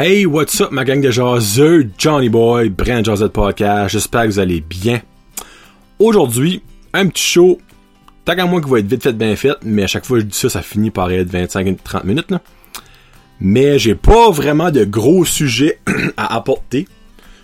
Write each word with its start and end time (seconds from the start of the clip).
Hey, 0.00 0.26
what's 0.26 0.60
up 0.60 0.70
ma 0.70 0.84
gang 0.84 1.00
de 1.00 1.10
jaseux, 1.10 1.90
Johnny 1.98 2.28
Boy, 2.28 2.68
Brand 2.68 3.04
Jazz 3.04 3.28
Podcast, 3.34 3.94
j'espère 3.94 4.22
que 4.22 4.28
vous 4.28 4.38
allez 4.38 4.60
bien. 4.60 5.02
Aujourd'hui, 5.98 6.62
un 6.92 7.08
petit 7.08 7.24
show, 7.24 7.58
tant 8.24 8.36
qu'à 8.36 8.46
moi 8.46 8.60
qui 8.60 8.70
va 8.70 8.78
être 8.78 8.86
vite 8.86 9.02
fait 9.02 9.12
bien 9.12 9.34
fait, 9.34 9.56
mais 9.64 9.82
à 9.82 9.86
chaque 9.88 10.06
fois 10.06 10.18
que 10.18 10.22
je 10.22 10.28
dis 10.28 10.38
ça, 10.38 10.48
ça 10.50 10.62
finit 10.62 10.92
par 10.92 11.10
être 11.10 11.32
25-30 11.32 12.06
minutes. 12.06 12.32
Mais 13.40 13.80
j'ai 13.80 13.96
pas 13.96 14.30
vraiment 14.30 14.70
de 14.70 14.84
gros 14.84 15.24
sujets 15.24 15.80
à 16.16 16.32
apporter. 16.32 16.86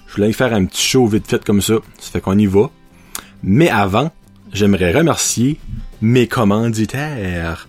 Je 0.06 0.14
voulais 0.14 0.32
faire 0.32 0.54
un 0.54 0.64
petit 0.66 0.86
show 0.86 1.08
vite 1.08 1.26
fait 1.26 1.44
comme 1.44 1.60
ça, 1.60 1.74
ça 1.98 2.12
fait 2.12 2.20
qu'on 2.20 2.38
y 2.38 2.46
va. 2.46 2.70
Mais 3.42 3.68
avant, 3.68 4.12
j'aimerais 4.52 4.92
remercier 4.92 5.58
mes 6.00 6.28
commanditaires. 6.28 7.66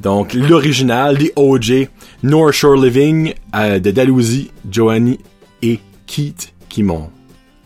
Donc, 0.00 0.34
l'original, 0.34 1.16
des 1.16 1.32
OJ, 1.36 1.88
North 2.22 2.52
Shore 2.52 2.76
Living, 2.76 3.34
euh, 3.54 3.78
de 3.78 3.90
Dalhousie, 3.90 4.50
Joanie 4.70 5.18
et 5.62 5.80
Keith 6.06 6.52
qui 6.68 6.82
m'ont 6.82 7.10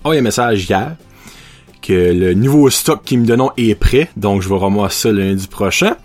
envoyé 0.05 0.20
un 0.20 0.25
message 0.25 0.65
hier 0.69 0.97
que 1.83 1.93
le 1.93 2.34
nouveau 2.34 2.70
stock 2.70 3.03
qu'ils 3.05 3.20
me 3.20 3.27
donnent 3.27 3.48
est 3.56 3.75
prêt. 3.75 4.11
Donc, 4.16 4.43
je 4.43 4.48
vais 4.48 4.56
ramasser 4.56 5.09
ça 5.09 5.12
lundi 5.12 5.47
prochain. 5.48 5.97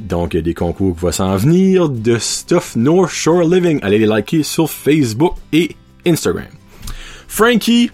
Donc, 0.00 0.34
il 0.34 0.38
y 0.38 0.40
a 0.40 0.42
des 0.42 0.54
concours 0.54 0.94
qui 0.94 1.02
vont 1.02 1.12
s'en 1.12 1.36
venir 1.36 1.88
de 1.88 2.18
Stuff 2.18 2.76
North 2.76 3.10
Shore 3.10 3.42
Living. 3.42 3.78
Allez 3.82 3.98
les 3.98 4.06
liker 4.06 4.42
sur 4.42 4.70
Facebook 4.70 5.34
et 5.52 5.76
Instagram. 6.06 6.46
Frankie, 7.28 7.90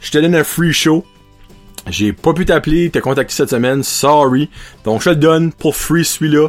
je 0.00 0.10
te 0.10 0.18
donne 0.18 0.34
un 0.34 0.44
free 0.44 0.72
show. 0.72 1.04
J'ai 1.88 2.12
pas 2.12 2.32
pu 2.32 2.44
t'appeler, 2.44 2.90
t'ai 2.90 3.00
contacté 3.00 3.34
cette 3.34 3.50
semaine, 3.50 3.82
sorry. 3.82 4.48
Donc 4.84 5.00
je 5.00 5.06
te 5.06 5.10
le 5.10 5.16
donne 5.16 5.52
pour 5.52 5.74
free 5.74 6.04
celui-là. 6.04 6.48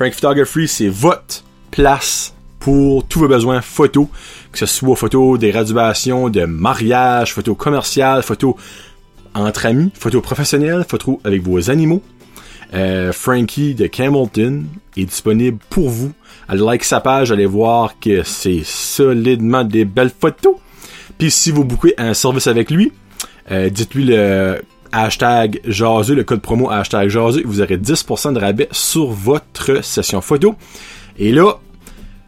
Frank 0.00 0.14
Photography, 0.14 0.66
c'est 0.66 0.88
votre 0.88 1.44
place 1.70 2.32
pour 2.58 3.06
tous 3.06 3.18
vos 3.18 3.28
besoins 3.28 3.60
photos, 3.60 4.06
que 4.50 4.58
ce 4.58 4.64
soit 4.64 4.96
photos 4.96 5.38
des 5.38 5.50
graduations, 5.50 6.30
de 6.30 6.46
mariage, 6.46 7.34
photos 7.34 7.54
commerciales, 7.54 8.22
photos 8.22 8.54
entre 9.34 9.66
amis, 9.66 9.90
photos 9.92 10.22
professionnelles, 10.22 10.86
photos 10.88 11.18
avec 11.22 11.42
vos 11.42 11.70
animaux. 11.70 12.02
Euh, 12.72 13.12
Frankie 13.12 13.74
de 13.74 13.88
Campbellton 13.88 14.64
est 14.96 15.04
disponible 15.04 15.58
pour 15.68 15.90
vous. 15.90 16.12
Allez 16.48 16.64
like 16.64 16.84
sa 16.84 17.00
page, 17.00 17.30
allez 17.30 17.44
voir 17.44 18.00
que 18.00 18.22
c'est 18.22 18.62
solidement 18.64 19.64
des 19.64 19.84
belles 19.84 20.12
photos. 20.18 20.54
Puis 21.18 21.30
si 21.30 21.50
vous 21.50 21.64
bouquez 21.64 21.92
un 21.98 22.14
service 22.14 22.46
avec 22.46 22.70
lui, 22.70 22.90
euh, 23.50 23.68
dites-lui 23.68 24.04
le 24.04 24.62
hashtag 24.92 25.60
jaseux, 25.64 26.14
le 26.14 26.24
code 26.24 26.40
promo 26.40 26.70
hashtag 26.70 27.08
jaseux, 27.08 27.42
vous 27.44 27.60
aurez 27.60 27.76
10% 27.76 28.32
de 28.32 28.40
rabais 28.40 28.68
sur 28.72 29.06
votre 29.06 29.84
session 29.84 30.20
photo. 30.20 30.54
Et 31.18 31.32
là, 31.32 31.58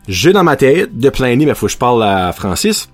j'ai 0.08 0.32
dans 0.32 0.44
ma 0.44 0.56
tête 0.56 0.98
de 0.98 1.08
plein 1.10 1.34
nez, 1.36 1.46
mais 1.46 1.54
faut 1.54 1.66
que 1.66 1.72
je 1.72 1.78
parle 1.78 2.02
à 2.02 2.32
Francis. 2.32 2.88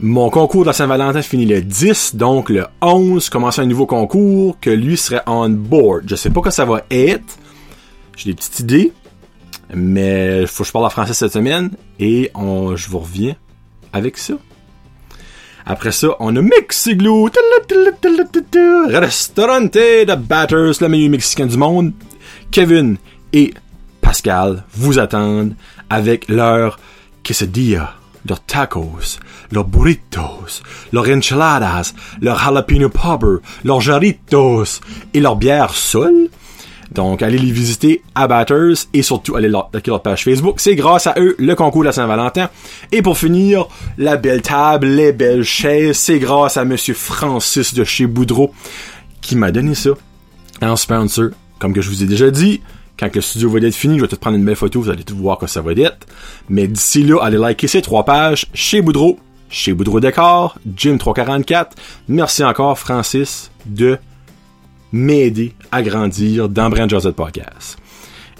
Mon 0.00 0.28
concours 0.28 0.64
de 0.64 0.72
Saint-Valentin 0.72 1.22
finit 1.22 1.46
le 1.46 1.62
10, 1.62 2.16
donc 2.16 2.50
le 2.50 2.66
11 2.82 3.28
commence 3.30 3.58
un 3.58 3.66
nouveau 3.66 3.86
concours 3.86 4.58
que 4.60 4.70
lui 4.70 4.96
serait 4.96 5.22
on 5.26 5.48
board. 5.48 6.04
Je 6.06 6.16
sais 6.16 6.30
pas 6.30 6.40
quoi 6.40 6.50
ça 6.50 6.64
va 6.64 6.84
être. 6.90 7.38
J'ai 8.16 8.30
des 8.30 8.36
petites 8.36 8.60
idées. 8.60 8.92
Mais 9.72 10.46
faut 10.46 10.62
que 10.62 10.68
je 10.68 10.72
parle 10.72 10.86
à 10.86 10.90
Francis 10.90 11.16
cette 11.16 11.32
semaine 11.32 11.70
et 11.98 12.30
je 12.34 12.88
vous 12.88 12.98
reviens 12.98 13.34
avec 13.92 14.18
ça. 14.18 14.34
Après 15.66 15.92
ça, 15.92 16.08
on 16.20 16.36
a 16.36 16.42
Mexiglou, 16.42 17.30
Restaurante 18.88 19.74
de 19.74 20.14
Batters, 20.14 20.80
le 20.80 20.88
meilleur 20.88 21.10
mexicain 21.10 21.46
du 21.46 21.56
monde. 21.56 21.92
Kevin 22.50 22.98
et 23.32 23.54
Pascal 24.02 24.64
vous 24.74 24.98
attendent 24.98 25.54
avec 25.88 26.28
leur 26.28 26.78
quesadilla, 27.22 27.94
leurs 28.28 28.44
tacos, 28.44 29.18
leurs 29.52 29.64
burritos, 29.64 30.60
leurs 30.92 31.08
enchiladas, 31.08 31.94
leurs 32.20 32.38
jalapeno 32.38 32.90
popper, 32.90 33.42
leurs 33.64 33.80
jarritos 33.80 34.80
et 35.14 35.20
leur 35.20 35.36
bière 35.36 35.74
seule. 35.74 36.28
Donc, 36.94 37.22
allez 37.22 37.38
les 37.38 37.50
visiter 37.50 38.02
à 38.14 38.28
Batters 38.28 38.86
et 38.92 39.02
surtout 39.02 39.34
allez 39.34 39.48
liker 39.48 39.90
leur 39.90 40.00
page 40.00 40.24
Facebook. 40.24 40.60
C'est 40.60 40.76
grâce 40.76 41.08
à 41.08 41.14
eux 41.18 41.34
le 41.38 41.54
concours 41.54 41.82
de 41.82 41.86
la 41.86 41.92
Saint-Valentin. 41.92 42.48
Et 42.92 43.02
pour 43.02 43.18
finir, 43.18 43.66
la 43.98 44.16
belle 44.16 44.42
table, 44.42 44.86
les 44.86 45.12
belles 45.12 45.42
chaises, 45.42 45.98
c'est 45.98 46.20
grâce 46.20 46.56
à 46.56 46.64
Monsieur 46.64 46.94
Francis 46.94 47.74
de 47.74 47.82
chez 47.82 48.06
Boudreau 48.06 48.52
qui 49.20 49.34
m'a 49.34 49.50
donné 49.50 49.74
ça 49.74 49.90
en 50.62 50.76
sponsor. 50.76 51.30
Comme 51.58 51.72
que 51.72 51.80
je 51.80 51.88
vous 51.88 52.02
ai 52.02 52.06
déjà 52.06 52.30
dit, 52.30 52.60
quand 52.98 53.12
le 53.12 53.20
studio 53.20 53.50
va 53.50 53.58
être 53.58 53.74
fini, 53.74 53.96
je 53.96 54.02
vais 54.02 54.08
tout 54.08 54.16
prendre 54.16 54.36
une 54.36 54.44
belle 54.44 54.54
photo, 54.54 54.80
vous 54.80 54.90
allez 54.90 55.04
tout 55.04 55.16
voir 55.16 55.38
que 55.38 55.46
ça 55.46 55.62
va 55.62 55.72
être. 55.72 56.06
Mais 56.48 56.68
d'ici 56.68 57.02
là, 57.02 57.18
allez 57.22 57.38
liker 57.38 57.66
ces 57.66 57.82
trois 57.82 58.04
pages 58.04 58.46
chez 58.54 58.82
Boudreau, 58.82 59.18
chez 59.48 59.72
Boudreau 59.72 59.98
Décor, 59.98 60.58
Jim 60.76 60.96
344. 60.98 61.76
Merci 62.08 62.44
encore 62.44 62.78
Francis 62.78 63.50
de 63.66 63.98
m'aider 64.94 65.52
à 65.72 65.82
grandir 65.82 66.48
dans 66.48 66.70
Brand 66.70 66.88
Josette 66.88 67.16
Podcast. 67.16 67.76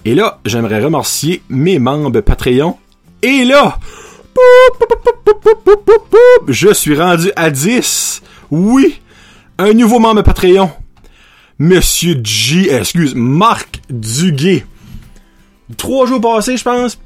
Et 0.05 0.15
là, 0.15 0.39
j'aimerais 0.45 0.83
remercier 0.83 1.43
mes 1.49 1.81
membres 1.81 2.21
Patreon. 2.21 2.79
Et 3.23 3.45
là, 3.45 3.81
je 6.47 6.73
suis 6.73 6.97
rendu 6.97 7.33
à 7.35 7.51
10. 7.51 8.23
Oui, 8.53 9.01
un 9.59 9.73
nouveau 9.73 9.99
membre 9.99 10.23
Patreon. 10.23 10.71
Monsieur 11.59 12.21
G, 12.23 12.71
excuse, 12.73 13.17
Marc 13.17 13.81
Duguay. 13.91 14.65
Trois 15.77 16.07
jours 16.07 16.21
passés, 16.21 16.57
je 16.57 16.63
pense. 16.63 17.01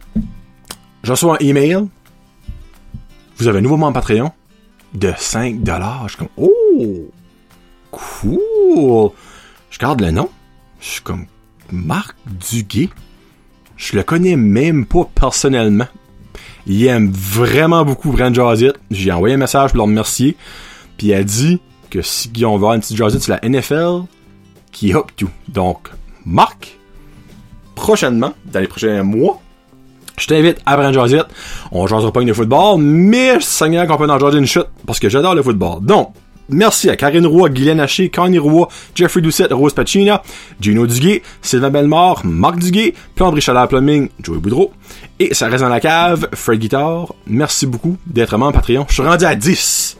Je 1.04 1.10
reçois 1.10 1.36
un 1.36 1.46
email. 1.46 1.86
Vous 3.38 3.48
avez 3.48 3.60
un 3.60 3.62
nouveau 3.62 3.78
membre 3.78 3.94
Patreon 3.94 4.30
de 4.92 5.10
5 5.16 5.62
dollars. 5.62 6.06
Je 6.08 6.16
suis 6.16 6.18
comme, 6.18 6.28
oh, 6.36 7.10
cool. 7.90 9.12
Je 9.70 9.78
garde 9.78 10.00
le 10.00 10.10
nom. 10.10 10.28
Je 10.80 10.88
suis 10.88 11.02
comme 11.02 11.26
Marc 11.70 12.16
Duguay. 12.26 12.88
Je 13.76 13.96
le 13.96 14.02
connais 14.02 14.36
même 14.36 14.86
pas 14.86 15.08
personnellement. 15.14 15.86
Il 16.66 16.84
aime 16.86 17.10
vraiment 17.10 17.84
beaucoup 17.84 18.10
Brand 18.12 18.34
Jazit. 18.34 18.72
J'ai 18.90 19.12
envoyé 19.12 19.34
un 19.34 19.38
message 19.38 19.70
pour 19.70 19.78
le 19.78 19.82
remercier. 19.84 20.36
Puis 20.96 21.08
il 21.08 21.14
a 21.14 21.22
dit 21.22 21.60
que 21.90 22.02
si 22.02 22.30
on 22.44 22.50
va 22.50 22.54
avoir 22.54 22.74
une 22.74 22.80
petite 22.80 23.20
sur 23.20 23.38
la 23.40 23.48
NFL, 23.48 24.04
qui 24.72 24.94
hop 24.94 25.10
tout. 25.16 25.30
Donc, 25.48 25.88
Marc, 26.26 26.78
prochainement, 27.74 28.34
dans 28.46 28.60
les 28.60 28.68
prochains 28.68 29.02
mois, 29.02 29.40
je 30.18 30.26
t'invite 30.26 30.58
à 30.66 30.76
Brand 30.76 30.92
Jazit. 30.92 31.24
On 31.72 31.86
jasera 31.86 32.12
pas 32.12 32.22
de 32.22 32.32
football, 32.32 32.80
mais 32.80 33.40
Seigneur 33.40 33.86
qu'on 33.86 33.96
peut 33.96 34.10
en 34.10 34.18
jaser 34.18 34.38
une 34.38 34.46
chute 34.46 34.66
parce 34.86 34.98
que 34.98 35.08
j'adore 35.08 35.34
le 35.34 35.42
football. 35.42 35.80
Donc, 35.82 36.12
Merci 36.48 36.88
à 36.88 36.96
Karine 36.96 37.26
Roy, 37.26 37.50
Guylaine 37.50 37.80
Haché, 37.80 38.08
Connie 38.08 38.38
Roy, 38.38 38.68
Jeffrey 38.94 39.20
Doucette, 39.20 39.52
Rose 39.52 39.74
Pacina, 39.74 40.22
Gino 40.60 40.86
Duguay, 40.86 41.22
Sylvain 41.42 41.70
Bellemare, 41.70 42.22
Marc 42.24 42.58
Duguay, 42.58 42.94
Plomberie 43.14 43.42
Chaleur 43.42 43.68
Plumbing, 43.68 44.08
Joey 44.22 44.38
Boudreau, 44.38 44.72
et 45.18 45.34
ça 45.34 45.48
reste 45.48 45.62
dans 45.62 45.68
la 45.68 45.80
cave, 45.80 46.28
Fred 46.32 46.58
Guitar. 46.58 47.12
Merci 47.26 47.66
beaucoup 47.66 47.98
d'être 48.06 48.36
membre 48.38 48.54
Patreon. 48.54 48.86
Je 48.88 48.94
suis 48.94 49.02
rendu 49.02 49.24
à 49.26 49.34
10. 49.34 49.98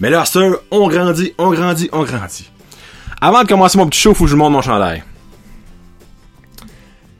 Mais 0.00 0.10
là, 0.10 0.24
sir, 0.24 0.58
on 0.70 0.88
grandit, 0.88 1.32
on 1.38 1.52
grandit, 1.52 1.88
on 1.92 2.04
grandit. 2.04 2.50
Avant 3.20 3.42
de 3.42 3.48
commencer 3.48 3.78
mon 3.78 3.86
petit 3.86 4.00
show, 4.00 4.14
faut 4.14 4.24
que 4.24 4.30
je 4.30 4.36
monte 4.36 4.52
mon 4.52 4.60
chandail. 4.62 5.02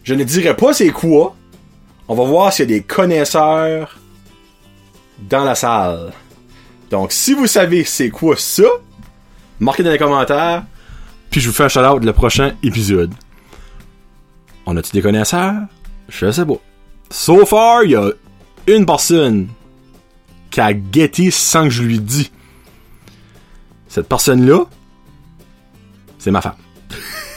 Je 0.05 0.15
ne 0.15 0.25
dirai 0.25 0.55
pas 0.55 0.73
c'est 0.73 0.91
quoi. 0.91 1.35
On 2.07 2.15
va 2.15 2.25
voir 2.25 2.53
s'il 2.53 2.71
y 2.71 2.75
a 2.75 2.79
des 2.79 2.83
connaisseurs 2.83 3.99
dans 5.29 5.45
la 5.45 5.55
salle. 5.55 6.13
Donc, 6.91 7.13
si 7.13 7.35
vous 7.35 7.47
savez 7.47 7.85
c'est 7.85 8.11
quoi 8.11 8.37
ça, 8.37 8.65
marquez 9.61 9.83
dans 9.83 9.91
les 9.91 9.99
commentaires, 9.99 10.65
puis 11.31 11.41
je 11.41 11.49
vous 11.49 11.55
fais 11.55 11.65
un 11.65 11.69
shout-out 11.69 12.03
le 12.05 12.13
prochain 12.13 12.53
épisode. 12.63 13.13
On 14.67 14.77
a-tu 14.77 14.93
des 14.93 15.03
connaisseurs? 15.03 15.63
Je 16.09 16.31
sais 16.31 16.47
pas. 16.47 16.57
So 17.11 17.45
far, 17.47 17.85
il 17.85 17.91
y 17.91 17.97
a 17.97 18.11
une 18.67 18.87
personne 18.87 19.49
qui 20.51 20.61
a 20.61 20.73
guetté 20.73 21.31
sans 21.31 21.65
que 21.65 21.71
je 21.71 21.83
lui 21.83 22.01
dis. 22.01 22.31
Cette 23.89 24.09
personne-là, 24.09 24.65
c'est 26.19 26.31
ma 26.31 26.41
femme. 26.41 26.57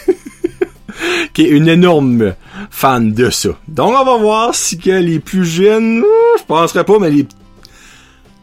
qui 1.34 1.44
est 1.44 1.50
une 1.50 1.68
énorme 1.68 2.36
fan 2.70 3.14
de 3.14 3.30
ça. 3.30 3.50
Donc, 3.68 3.94
on 3.98 4.04
va 4.04 4.18
voir 4.18 4.56
si 4.56 4.78
que 4.78 4.92
les 4.92 5.20
plus 5.20 5.46
jeunes, 5.46 6.04
je 6.38 6.44
penserais 6.44 6.84
pas, 6.84 7.00
mais 7.00 7.10
les 7.10 7.26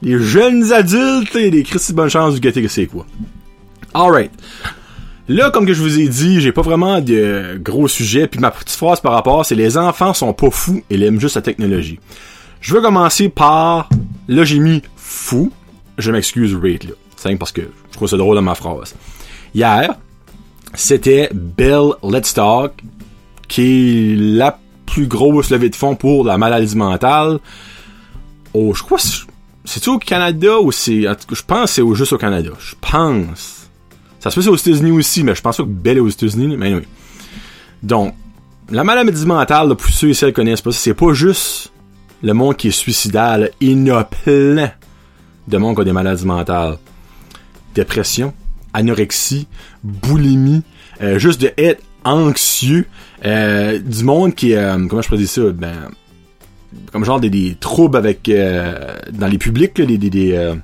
les 0.03 0.19
jeunes 0.19 0.73
adultes, 0.73 1.35
et 1.37 1.50
les 1.50 1.62
Christy 1.62 1.93
bonne 1.93 2.09
chance 2.09 2.35
du 2.35 2.41
gâter 2.41 2.62
que 2.62 2.69
c'est 2.69 2.87
quoi. 2.87 3.06
Alright. 3.95 4.31
Là, 5.29 5.50
comme 5.50 5.71
je 5.71 5.83
vous 5.83 5.99
ai 5.99 6.09
dit, 6.09 6.41
j'ai 6.41 6.53
pas 6.53 6.62
vraiment 6.62 7.00
de 7.00 7.61
gros 7.61 7.89
sujets, 7.89 8.27
puis 8.27 8.41
ma 8.41 8.50
petite 8.50 8.71
phrase 8.71 9.00
par 9.00 9.12
rapport, 9.12 9.45
c'est 9.45 9.55
les 9.55 9.77
enfants 9.77 10.15
sont 10.15 10.33
pas 10.33 10.50
fous, 10.50 10.83
ils 10.89 11.03
aiment 11.03 11.21
juste 11.21 11.37
la 11.37 11.43
technologie. 11.43 11.99
Je 12.61 12.75
veux 12.75 12.81
commencer 12.81 13.29
par, 13.29 13.89
là 14.27 14.45
j'ai 14.45 14.59
mis 14.59 14.83
fou, 14.97 15.53
je 15.99 16.11
m'excuse 16.11 16.55
rate 16.55 16.85
là, 16.85 16.95
c'est 17.17 17.37
parce 17.37 17.53
que 17.53 17.62
je 17.62 17.93
trouve 17.93 18.09
ça 18.09 18.17
drôle 18.17 18.37
dans 18.37 18.43
ma 18.43 18.55
phrase. 18.55 18.95
Hier, 19.55 19.95
c'était 20.75 21.29
Bell 21.33 21.91
Let's 22.03 22.33
Talk, 22.33 22.73
qui 23.49 24.12
est 24.12 24.17
la 24.17 24.59
plus 24.87 25.06
grosse 25.06 25.50
levée 25.50 25.69
de 25.69 25.77
fonds 25.77 25.95
pour 25.95 26.25
la 26.25 26.39
maladie 26.39 26.77
mentale 26.77 27.39
oh, 28.55 28.75
je 28.75 28.83
crois, 28.83 28.99
c'est-tu 29.69 29.91
au 29.91 29.99
Canada 29.99 30.59
ou 30.61 30.73
c'est, 30.73 31.03
je 31.03 31.43
pense 31.47 31.76
que 31.76 31.82
c'est 31.82 31.94
juste 31.94 32.12
au 32.15 32.19
Canada. 32.19 32.50
Je 32.59 32.75
pense. 32.81 33.69
Ça 34.19 34.31
se 34.31 34.41
fait 34.41 34.49
aux 34.49 34.56
États-Unis 34.56 34.93
aussi, 34.93 35.23
mais 35.23 35.35
je 35.35 35.43
pense 35.43 35.59
pas 35.59 35.62
que 35.62 35.69
Belle 35.69 35.99
est 35.99 36.00
aux 36.00 36.09
États-Unis, 36.09 36.56
mais 36.56 36.75
oui. 36.75 36.82
Donc, 37.82 38.15
la 38.70 38.82
maladie 38.82 39.26
mentale, 39.26 39.75
pour 39.76 39.91
ceux 39.91 40.09
et 40.09 40.15
celles 40.15 40.31
qui 40.31 40.37
connaissent 40.37 40.62
pas, 40.62 40.73
c'est 40.73 40.94
pas 40.94 41.12
juste 41.12 41.70
le 42.23 42.32
monde 42.32 42.56
qui 42.56 42.69
est 42.69 42.73
suicidaire, 42.73 43.47
il 43.61 43.87
y 43.87 43.91
a 43.91 44.05
plein 44.05 44.73
de 45.47 45.59
monde 45.59 45.75
qui 45.76 45.82
a 45.82 45.85
des 45.85 45.93
maladies 45.93 46.26
mentales. 46.26 46.79
Dépression, 47.75 48.32
anorexie, 48.73 49.47
boulimie, 49.85 50.62
euh, 51.03 51.19
juste 51.19 51.41
de 51.43 51.53
être 51.59 51.82
anxieux, 52.05 52.87
euh, 53.25 53.79
du 53.79 54.03
monde 54.03 54.35
qui, 54.35 54.55
euh, 54.55 54.87
comment 54.88 55.03
je 55.03 55.09
pourrais 55.09 55.21
dire 55.21 55.29
ça, 55.29 55.43
ben, 55.53 55.91
comme 56.93 57.05
genre 57.05 57.20
des, 57.20 57.31
des 57.31 57.56
troubles 57.59 57.97
avec, 57.97 58.31
dans 58.31 59.26
les 59.26 59.38
publics, 59.38 59.79
là, 59.79 59.87
des, 59.87 59.99
des, 59.99 60.11
des 60.11 60.55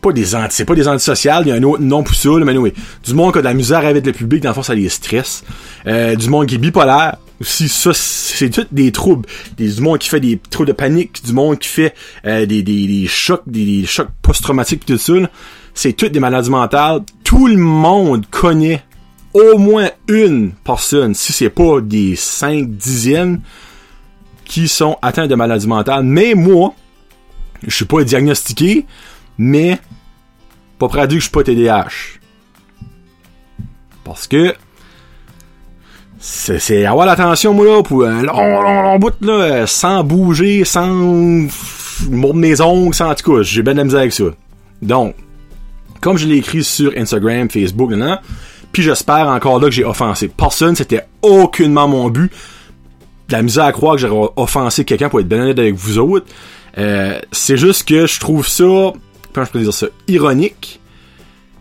pas 0.00 0.12
des 0.12 0.34
anti, 0.34 0.56
c'est 0.56 0.64
pas 0.64 0.74
des 0.74 0.88
antisociales, 0.88 1.42
il 1.46 1.48
y 1.50 1.52
a 1.52 1.56
un 1.56 1.62
autre 1.62 1.82
nom 1.82 2.02
pour 2.02 2.14
ça, 2.14 2.30
mais 2.30 2.56
oui. 2.56 2.72
Du 3.04 3.12
monde 3.14 3.32
qui 3.32 3.38
a 3.38 3.42
de 3.42 3.46
la 3.46 3.54
misère 3.54 3.84
avec 3.84 4.06
le 4.06 4.12
public, 4.12 4.42
dans 4.42 4.50
le 4.50 4.54
fond, 4.54 4.62
ça 4.62 4.74
les 4.74 4.88
stresse. 4.88 5.44
du 5.84 6.28
monde 6.28 6.46
qui 6.46 6.54
est 6.54 6.58
bipolaire, 6.58 7.16
aussi 7.40 7.68
ça 7.68 7.92
c'est 7.94 8.50
tout 8.50 8.66
des 8.70 8.92
troubles 8.92 9.26
du 9.56 9.80
monde 9.80 9.98
qui 9.98 10.08
fait 10.08 10.20
des 10.20 10.38
troubles 10.50 10.68
de 10.68 10.72
panique 10.72 11.24
du 11.24 11.32
monde 11.32 11.58
qui 11.58 11.68
fait 11.68 11.94
des, 12.24 12.46
des, 12.46 12.62
des, 12.62 13.06
chocs 13.06 13.42
des, 13.46 13.84
chocs 13.86 14.08
post-traumatiques 14.22 14.84
tout 14.84 14.98
ça 14.98 15.14
c'est 15.74 15.92
toutes 15.94 16.12
des 16.12 16.20
maladies 16.20 16.50
mentales 16.50 17.00
tout 17.24 17.46
le 17.46 17.56
monde 17.56 18.26
connaît 18.30 18.82
au 19.32 19.58
moins 19.58 19.88
une 20.08 20.52
personne 20.64 21.14
si 21.14 21.32
c'est 21.32 21.50
pas 21.50 21.80
des 21.80 22.14
cinq 22.16 22.68
dizaines 22.68 23.40
qui 24.50 24.66
sont 24.66 24.98
atteints 25.00 25.28
de 25.28 25.34
maladies 25.36 25.68
mentales 25.68 26.02
mais 26.02 26.34
moi 26.34 26.74
je 27.66 27.74
suis 27.74 27.84
pas 27.84 28.02
diagnostiqué 28.02 28.84
mais 29.38 29.78
pas 30.78 30.88
prêt 30.88 31.06
dire 31.06 31.18
que 31.18 31.24
je 31.24 31.28
suis 31.28 31.30
pas 31.30 31.44
TDAH 31.44 32.18
parce 34.04 34.26
que 34.26 34.54
c'est 36.18 36.84
avoir 36.84 37.06
l'attention 37.06 37.54
moi 37.54 37.64
là 37.64 37.82
pour 37.84 38.04
un 38.04 38.22
long 38.22 38.60
long 38.60 38.82
long 38.82 38.98
bout 38.98 39.14
là 39.20 39.68
sans 39.68 40.02
bouger 40.02 40.64
sans 40.64 41.46
mordre 42.08 42.34
mes 42.34 42.60
ongles 42.60 42.94
sans 42.94 43.14
tout 43.14 43.36
cas 43.36 43.42
j'ai 43.42 43.62
bien 43.62 43.72
de 43.72 43.78
la 43.78 43.84
misère 43.84 44.00
avec 44.00 44.12
ça. 44.12 44.24
Donc 44.82 45.14
comme 46.00 46.18
je 46.18 46.26
l'ai 46.26 46.38
écrit 46.38 46.64
sur 46.64 46.92
Instagram 46.96 47.48
Facebook 47.48 47.92
nan, 47.92 48.18
puis 48.72 48.82
j'espère 48.82 49.28
encore 49.28 49.60
là 49.60 49.66
que 49.66 49.74
j'ai 49.74 49.84
offensé. 49.84 50.28
Personne 50.28 50.74
c'était 50.74 51.06
aucunement 51.22 51.86
mon 51.86 52.10
but 52.10 52.32
de 53.30 53.36
la 53.36 53.42
misère 53.42 53.64
à 53.64 53.72
croire 53.72 53.94
que 53.94 54.00
j'aurais 54.02 54.30
offensé 54.36 54.84
quelqu'un 54.84 55.08
pour 55.08 55.20
être 55.20 55.28
bien 55.28 55.48
avec 55.48 55.74
vous 55.74 55.98
autres 55.98 56.26
euh, 56.78 57.18
c'est 57.32 57.56
juste 57.56 57.88
que 57.88 58.06
je 58.06 58.20
trouve 58.20 58.46
ça 58.46 58.92
comment 59.32 59.46
je 59.46 59.50
peux 59.50 59.60
dire 59.60 59.72
ça 59.72 59.86
ironique 60.08 60.80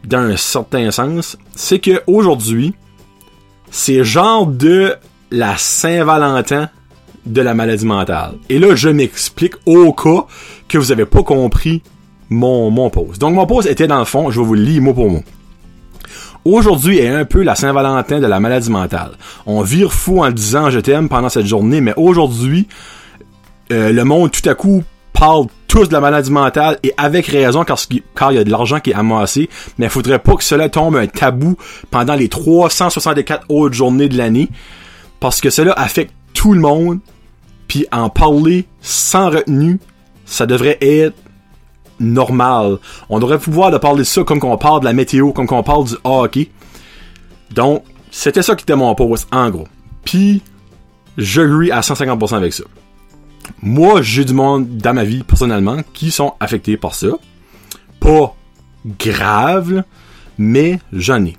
dans 0.04 0.20
un 0.20 0.38
certain 0.38 0.92
sens 0.92 1.38
c'est 1.56 1.80
que 1.80 2.02
aujourd'hui 2.08 2.74
c'est 3.72 4.04
genre 4.04 4.48
de 4.48 4.96
la 5.32 5.58
Saint-Valentin 5.58 6.70
de 7.26 7.42
la 7.42 7.54
maladie 7.54 7.86
mentale. 7.86 8.34
Et 8.50 8.60
là, 8.60 8.76
je 8.76 8.90
m'explique 8.90 9.54
au 9.66 9.94
cas 9.94 10.26
que 10.68 10.78
vous 10.78 10.92
avez 10.92 11.06
pas 11.06 11.24
compris 11.24 11.84
mon, 12.30 12.72
mon 12.72 12.90
pause. 12.90 13.20
Donc, 13.20 13.36
mon 13.36 13.46
pause 13.46 13.68
était 13.68 13.88
dans 13.88 14.00
le 14.00 14.06
fond, 14.06 14.32
je 14.32 14.40
vais 14.40 14.46
vous 14.46 14.56
le 14.56 14.62
lire 14.62 14.82
mot 14.82 14.94
pour 14.94 15.10
mot. 15.10 15.24
Aujourd'hui 16.46 17.00
est 17.00 17.10
un 17.10 17.26
peu 17.26 17.44
la 17.44 17.56
Saint-Valentin 17.56 18.20
de 18.20 18.26
la 18.26 18.40
maladie 18.40 18.72
mentale. 18.72 19.12
On 19.46 19.62
vire 19.62 19.92
fou 19.92 20.24
en 20.24 20.32
disant 20.32 20.70
je 20.70 20.80
t'aime 20.80 21.10
pendant 21.10 21.30
cette 21.30 21.46
journée, 21.46 21.82
mais 21.82 21.94
aujourd'hui, 21.98 22.68
euh, 23.72 23.92
le 23.92 24.04
monde 24.06 24.32
tout 24.32 24.48
à 24.50 24.56
coup 24.56 24.84
parle 25.14 25.48
tous 25.68 25.88
de 25.88 25.94
la 25.94 26.00
maladie 26.00 26.32
mentale 26.32 26.80
et 26.82 26.94
avec 26.98 27.28
raison 27.28 27.64
car, 27.64 27.78
il 28.32 28.36
y 28.36 28.38
a 28.38 28.44
de 28.44 28.50
l'argent 28.50 28.80
qui 28.80 28.92
est 28.92 28.96
amassé, 28.96 29.50
mais 29.78 29.88
il 29.88 29.90
faudrait 29.90 30.20
pas 30.20 30.36
que 30.36 30.44
cela 30.44 30.70
tombe 30.70 30.96
un 30.96 31.08
tabou 31.08 31.58
pendant 31.92 32.16
les 32.16 32.30
364 32.30 33.46
autres 33.50 33.76
journées 33.76 34.08
de 34.08 34.18
l'année 34.18 34.50
parce 35.20 35.42
que 35.42 35.50
cela 35.50 35.74
affecte 35.74 36.14
tout 36.34 36.54
le 36.54 36.62
monde 36.62 37.00
puis 37.68 37.86
en 37.92 38.10
parler 38.10 38.66
sans 38.82 39.30
retenue, 39.30 39.80
ça 40.26 40.46
devrait 40.46 40.78
être 40.82 41.16
normal. 42.00 42.78
On 43.10 43.20
devrait 43.20 43.40
pouvoir 43.40 43.72
de 43.72 43.78
parler 43.78 44.00
de 44.00 44.04
ça 44.04 44.24
comme 44.24 44.40
qu'on 44.40 44.58
parle 44.58 44.82
de 44.82 44.86
la 44.86 44.94
météo, 44.94 45.32
comme 45.32 45.48
qu'on 45.48 45.64
parle 45.64 45.86
du 45.86 45.96
hockey. 46.04 46.50
Donc, 47.52 47.84
c'était 48.12 48.42
ça 48.42 48.56
qui 48.56 48.64
était 48.64 48.76
mon 48.76 48.94
post, 48.96 49.28
en 49.32 49.50
gros. 49.50 49.68
Puis, 50.04 50.42
je 51.18 51.42
agree 51.42 51.72
à 51.72 51.82
150% 51.82 52.36
avec 52.36 52.54
ça 52.54 52.64
moi, 53.62 54.02
j'ai 54.02 54.26
du 54.26 54.34
monde 54.34 54.78
dans 54.78 54.94
ma 54.94 55.04
vie, 55.04 55.24
personnellement, 55.24 55.78
qui 55.94 56.12
sont 56.12 56.34
affectés 56.40 56.78
par 56.78 56.96
ça. 56.96 57.10
Pas 58.00 58.36
grave, 58.86 59.84
mais 60.38 60.80
j'en 60.94 61.26
ai. 61.26 61.36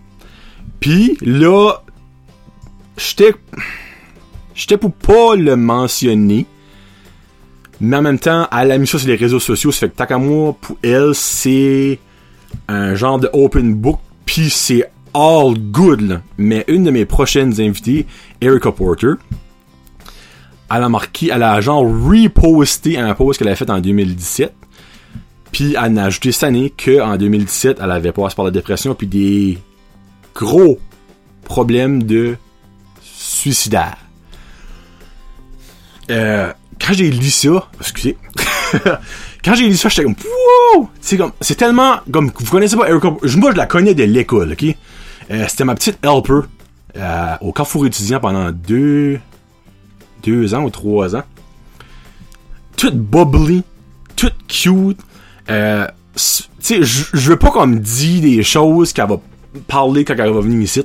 Puis 0.81 1.17
là, 1.21 1.83
j'étais 2.97 3.35
j'étais 4.55 4.77
pour 4.77 4.93
pas 4.93 5.37
le 5.37 5.57
mentionner, 5.57 6.47
mais 7.81 7.97
en 7.97 8.03
même 8.03 8.19
temps, 8.19 8.49
elle 8.53 8.73
a 8.73 8.79
mis 8.79 8.87
ça 8.87 8.99
sur 8.99 9.09
les 9.09 9.17
réseaux 9.17 9.41
sociaux, 9.41 9.73
ça 9.73 9.89
fait 9.89 10.07
que 10.07 10.15
moi, 10.15 10.57
pour 10.61 10.77
elle, 10.83 11.15
c'est 11.15 11.99
un 12.69 12.95
genre 12.95 13.19
de 13.19 13.31
open 13.33 13.75
book, 13.75 13.99
puis 14.25 14.51
c'est 14.51 14.91
all 15.15 15.55
good, 15.59 16.21
Mais 16.39 16.65
une 16.69 16.85
de 16.85 16.91
mes 16.91 17.05
prochaines 17.05 17.61
invitées, 17.61 18.07
Erica 18.41 18.71
Porter, 18.71 19.15
elle 20.71 20.83
a 20.85 20.89
marqué, 20.89 21.31
elle 21.33 21.43
a 21.43 21.61
genre 21.61 21.83
reposté 21.83 22.97
un 22.97 23.15
post 23.15 23.39
qu'elle 23.39 23.49
avait 23.49 23.57
fait 23.57 23.71
en 23.71 23.81
2017. 23.81 24.55
Puis 25.51 25.75
elle 25.83 25.99
a 25.99 26.05
ajouté 26.05 26.31
cette 26.31 26.45
année 26.45 26.73
qu'en 26.73 27.17
2017, 27.17 27.79
elle 27.83 27.91
avait 27.91 28.13
passé 28.13 28.37
par 28.37 28.45
la 28.45 28.53
dépression 28.53 28.95
puis 28.95 29.09
des 29.09 29.59
gros 30.35 30.79
problèmes 31.43 32.05
de 32.05 32.37
suicidaire. 33.03 33.97
Euh, 36.09 36.53
quand 36.91 36.97
j'ai 36.97 37.11
lu 37.11 37.31
ça, 37.31 37.69
excusez, 37.81 38.17
quand 39.45 39.55
j'ai 39.55 39.69
lu 39.69 39.77
ça, 39.77 39.89
j'étais 39.89 40.03
comme, 40.03 40.17
wow! 40.75 40.89
C'est 41.01 41.17
comme, 41.17 41.31
c'est 41.41 41.55
tellement, 41.55 41.99
comme, 42.11 42.33
vous 42.37 42.51
connaissez 42.51 42.77
pas 42.77 42.89
Erica, 42.89 43.11
moi 43.11 43.21
je 43.53 43.57
la 43.57 43.67
connais 43.67 43.95
de 43.95 44.03
l'école, 44.03 44.53
ok? 44.53 44.75
Euh, 45.31 45.45
c'était 45.49 45.65
ma 45.65 45.77
petite 45.77 46.05
helper, 46.05 46.49
euh, 46.97 47.37
au 47.43 47.53
Carrefour 47.53 47.87
étudiant 47.87 48.19
pendant 48.19 48.51
deux, 48.51 49.21
deux 50.25 50.53
ans 50.53 50.65
ou 50.65 50.71
trois 50.71 51.15
ans. 51.15 51.23
Toute 52.77 52.97
bubbly, 52.97 53.63
toute 54.17 54.35
cute. 54.49 54.99
Euh, 55.49 55.87
tu 56.17 56.43
sais, 56.59 56.83
je 56.83 57.31
veux 57.31 57.37
pas 57.37 57.53
qu'on 57.53 57.69
me 57.69 58.21
des 58.21 58.43
choses 58.43 58.93
qu'elle 58.93 59.09
va 59.09 59.21
parler 59.69 60.05
quand 60.05 60.15
elle 60.19 60.33
va 60.33 60.41
venir 60.41 60.61
ici, 60.61 60.83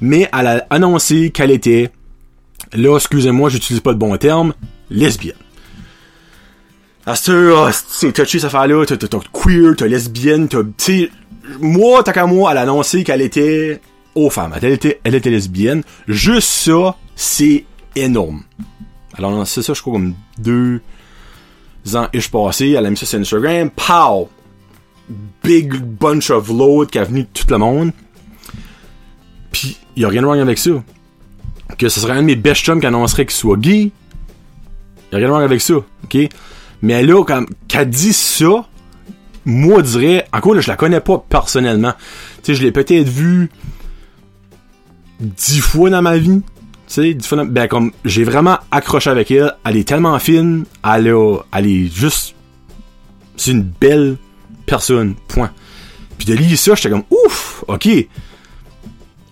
mais 0.00 0.26
elle 0.32 0.46
a 0.46 0.66
annoncé 0.70 1.30
qu'elle 1.30 1.50
était, 1.50 1.90
là, 2.72 2.96
excusez-moi, 2.96 3.50
j'utilise 3.50 3.80
pas 3.80 3.90
le 3.90 3.98
bon 3.98 4.16
terme, 4.16 4.54
lesbienne. 4.90 5.34
Ah, 7.06 7.14
c'est 7.16 8.12
touché 8.12 8.38
cette 8.38 8.44
affaire-là, 8.44 8.86
t'as 8.86 8.96
queer, 9.32 9.74
t'as 9.76 9.86
lesbienne, 9.86 10.48
t'as, 10.48 10.62
moi, 11.60 12.02
tant 12.02 12.12
qu'à 12.12 12.26
moi, 12.26 12.52
elle 12.52 12.58
a 12.58 12.62
annoncé 12.62 13.04
qu'elle 13.04 13.20
était 13.20 13.80
aux 14.14 14.30
femmes. 14.30 14.54
Elle 14.56 14.72
était, 14.72 15.00
elle 15.04 15.14
était 15.14 15.30
lesbienne. 15.30 15.82
Juste 16.08 16.48
ça, 16.48 16.96
c'est 17.14 17.64
énorme. 17.96 18.42
Alors, 19.16 19.46
c'est 19.46 19.62
ça, 19.62 19.74
je 19.74 19.80
crois, 19.80 19.94
comme 19.94 20.14
deux 20.38 20.80
ans 21.94 22.08
et 22.12 22.20
je 22.20 22.30
passé. 22.30 22.70
Elle 22.70 22.86
a 22.86 22.90
mis 22.90 22.96
ça 22.96 23.06
sur 23.06 23.18
Instagram. 23.18 23.70
Pow! 23.70 24.28
Big 25.42 25.74
bunch 25.74 26.30
of 26.30 26.48
load 26.48 26.88
qui 26.88 26.98
a 26.98 27.04
venu 27.04 27.22
de 27.22 27.28
tout 27.32 27.46
le 27.50 27.58
monde. 27.58 27.92
Puis, 29.52 29.76
y 29.96 30.04
a 30.04 30.08
rien 30.08 30.22
de 30.22 30.26
wrong 30.26 30.40
avec 30.40 30.58
ça. 30.58 30.70
Que 31.76 31.88
ce 31.88 32.00
serait 32.00 32.14
un 32.14 32.22
de 32.22 32.26
mes 32.26 32.36
best 32.36 32.62
chums 32.62 32.80
qui 32.80 32.86
annoncerait 32.86 33.26
qu'il 33.26 33.36
soit 33.36 33.58
gay. 33.58 33.90
A 35.22 35.42
avec 35.42 35.60
ça. 35.60 35.74
OK? 35.74 36.16
Mais 36.82 37.02
là, 37.02 37.24
quand, 37.24 37.44
qu'elle 37.68 37.88
dit 37.88 38.12
ça, 38.12 38.66
moi, 39.44 39.82
dirais, 39.82 40.26
encore 40.32 40.54
là, 40.54 40.60
je 40.60 40.68
la 40.68 40.76
connais 40.76 41.00
pas 41.00 41.24
personnellement. 41.28 41.92
Tu 42.42 42.52
sais, 42.52 42.54
je 42.54 42.62
l'ai 42.62 42.72
peut-être 42.72 43.08
vu 43.08 43.50
dix 45.20 45.60
fois 45.60 45.90
dans 45.90 46.02
ma 46.02 46.16
vie 46.16 46.42
tu 46.86 47.18
sais, 47.22 47.44
ben 47.46 47.66
comme 47.66 47.92
j'ai 48.04 48.24
vraiment 48.24 48.58
accroché 48.70 49.10
avec 49.10 49.30
elle, 49.30 49.54
elle 49.64 49.76
est 49.76 49.88
tellement 49.88 50.18
fine, 50.18 50.64
elle, 50.84 51.14
elle 51.52 51.66
est 51.66 51.94
juste, 51.94 52.34
c'est 53.36 53.52
une 53.52 53.62
belle 53.62 54.16
personne, 54.66 55.14
point. 55.28 55.50
Puis 56.18 56.26
de 56.26 56.34
lire 56.34 56.58
ça, 56.58 56.74
j'étais 56.74 56.90
comme 56.90 57.04
ouf, 57.10 57.64
ok. 57.68 57.88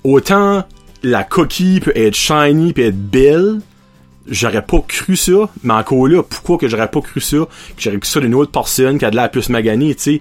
Autant 0.03 0.65
la 1.03 1.25
coquille 1.25 1.81
peut 1.81 1.93
être 1.95 2.15
shiny 2.15 2.73
peut 2.73 2.83
être 2.83 3.11
belle, 3.11 3.61
j'aurais 4.29 4.63
pas 4.63 4.81
cru 4.87 5.17
ça, 5.17 5.49
mais 5.63 5.75
encore 5.75 6.07
là, 6.09 6.23
pourquoi 6.23 6.59
que 6.59 6.69
j'aurais 6.69 6.89
pas 6.89 7.01
cru 7.01 7.21
ça, 7.21 7.39
que 7.39 7.83
j'aurais 7.83 7.99
cru 7.99 8.09
ça 8.09 8.21
d'une 8.21 8.35
autre 8.35 8.53
personne 8.53 8.99
qui 8.99 9.05
a 9.05 9.11
de 9.11 9.17
la 9.17 9.29
plus 9.29 9.49
maganée, 9.49 9.95
tu 9.95 10.03
sais. 10.03 10.21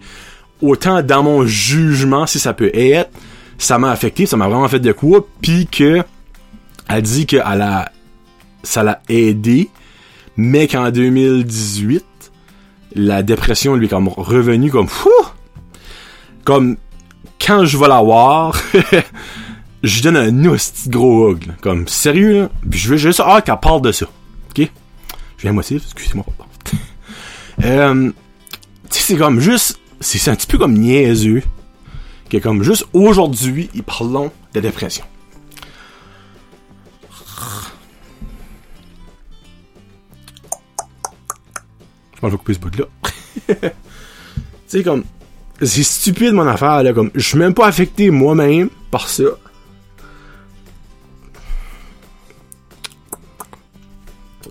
Autant 0.61 1.01
dans 1.01 1.23
mon 1.23 1.45
jugement, 1.45 2.27
si 2.27 2.39
ça 2.39 2.53
peut 2.53 2.71
être, 2.73 3.09
ça 3.57 3.77
m'a 3.79 3.91
affecté, 3.91 4.25
ça 4.25 4.37
m'a 4.37 4.47
vraiment 4.47 4.67
fait 4.67 4.79
de 4.79 4.91
quoi, 4.91 5.25
puis 5.41 5.67
que 5.67 6.03
elle 6.87 7.01
dit 7.01 7.25
que 7.25 7.37
a, 7.37 7.91
ça 8.63 8.83
l'a 8.83 9.01
aidé, 9.09 9.69
mais 10.37 10.67
qu'en 10.67 10.91
2018, 10.91 12.05
la 12.95 13.23
dépression 13.23 13.75
lui 13.75 13.85
est 13.85 13.89
comme 13.89 14.09
revenue 14.09 14.69
comme 14.69 14.87
fou. 14.87 15.09
Comme 16.43 16.77
quand 17.39 17.65
je 17.65 17.77
vais 17.77 17.87
la 17.87 18.01
voir, 18.01 18.59
je 19.83 20.01
donne 20.01 20.17
un 20.17 20.45
hostie 20.45 20.89
gros 20.89 21.31
hug. 21.31 21.47
Là. 21.47 21.53
Comme 21.61 21.87
sérieux 21.87 22.41
là, 22.41 22.49
puis 22.69 22.79
je 22.79 22.89
veux 22.89 22.97
juste 22.97 23.21
ah 23.23 23.41
qu'elle 23.41 23.59
parle 23.59 23.81
de 23.81 23.91
ça. 23.91 24.05
OK? 24.05 24.69
Je 25.37 25.41
viens 25.41 25.53
moitié, 25.53 25.77
excusez-moi. 25.77 26.25
euh, 27.63 28.11
tu 28.89 28.99
sais 28.99 29.13
c'est 29.13 29.17
comme 29.17 29.39
juste 29.39 29.79
c'est 29.99 30.29
un 30.29 30.35
petit 30.35 30.47
peu 30.47 30.57
comme 30.57 30.73
niaiseux 30.73 31.43
que 32.29 32.37
comme 32.37 32.63
juste 32.63 32.85
aujourd'hui, 32.93 33.69
ils 33.73 33.83
parlent 33.83 34.29
de 34.53 34.59
dépression. 34.59 35.03
Je 42.21 42.27
vais 42.27 42.37
couper 42.37 42.53
ce 42.53 42.59
bout-là. 42.59 42.85
tu 43.47 43.55
sais, 44.67 44.83
comme, 44.83 45.03
c'est 45.61 45.83
stupide 45.83 46.33
mon 46.33 46.47
affaire, 46.47 46.83
là, 46.83 46.93
comme, 46.93 47.09
je 47.15 47.27
suis 47.27 47.37
même 47.37 47.53
pas 47.53 47.65
affecté 47.65 48.11
moi-même 48.11 48.69
par 48.91 49.09
ça. 49.09 49.23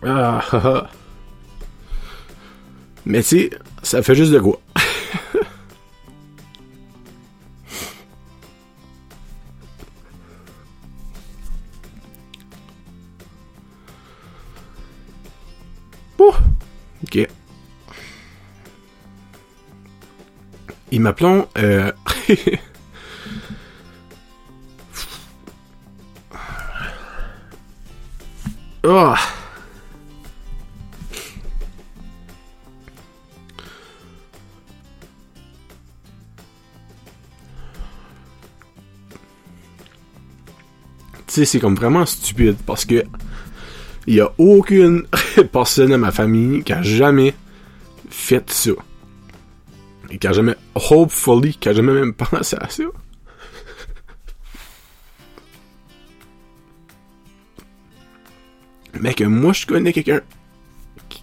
Ah, 0.03 0.41
ah, 0.53 0.61
ah. 0.65 0.91
Mais 3.05 3.23
tu 3.23 3.51
ça 3.83 4.03
fait 4.03 4.15
juste 4.15 4.33
de 4.33 4.41
quoi. 4.41 4.61
Ok. 17.03 17.29
Il 20.93 21.01
m'appelons 21.01 21.49
euh... 21.57 21.91
oh. 28.85 29.15
sais, 41.33 41.45
c'est 41.45 41.61
comme 41.61 41.75
vraiment 41.75 42.07
stupide 42.07 42.57
parce 42.67 42.85
que 42.85 43.05
il 44.07 44.15
y 44.15 44.21
a 44.21 44.33
aucune 44.39 45.05
personne 45.53 45.91
de 45.91 45.97
ma 45.97 46.11
famille 46.11 46.63
qui 46.63 46.73
a 46.73 46.83
jamais 46.83 47.35
fait 48.09 48.51
ça. 48.51 48.73
Et 50.11 50.19
qui 50.19 50.27
a 50.27 50.33
jamais, 50.33 50.57
hopefully, 50.75 51.55
qui 51.55 51.69
a 51.69 51.73
jamais 51.73 51.93
même 51.93 52.15
pensé 52.31 52.57
à 52.61 52.69
ça. 52.69 52.85
Mais 59.01 59.15
que 59.15 59.25
moi 59.25 59.53
je 59.53 59.67
connais 59.67 59.93
quelqu'un 59.93 60.21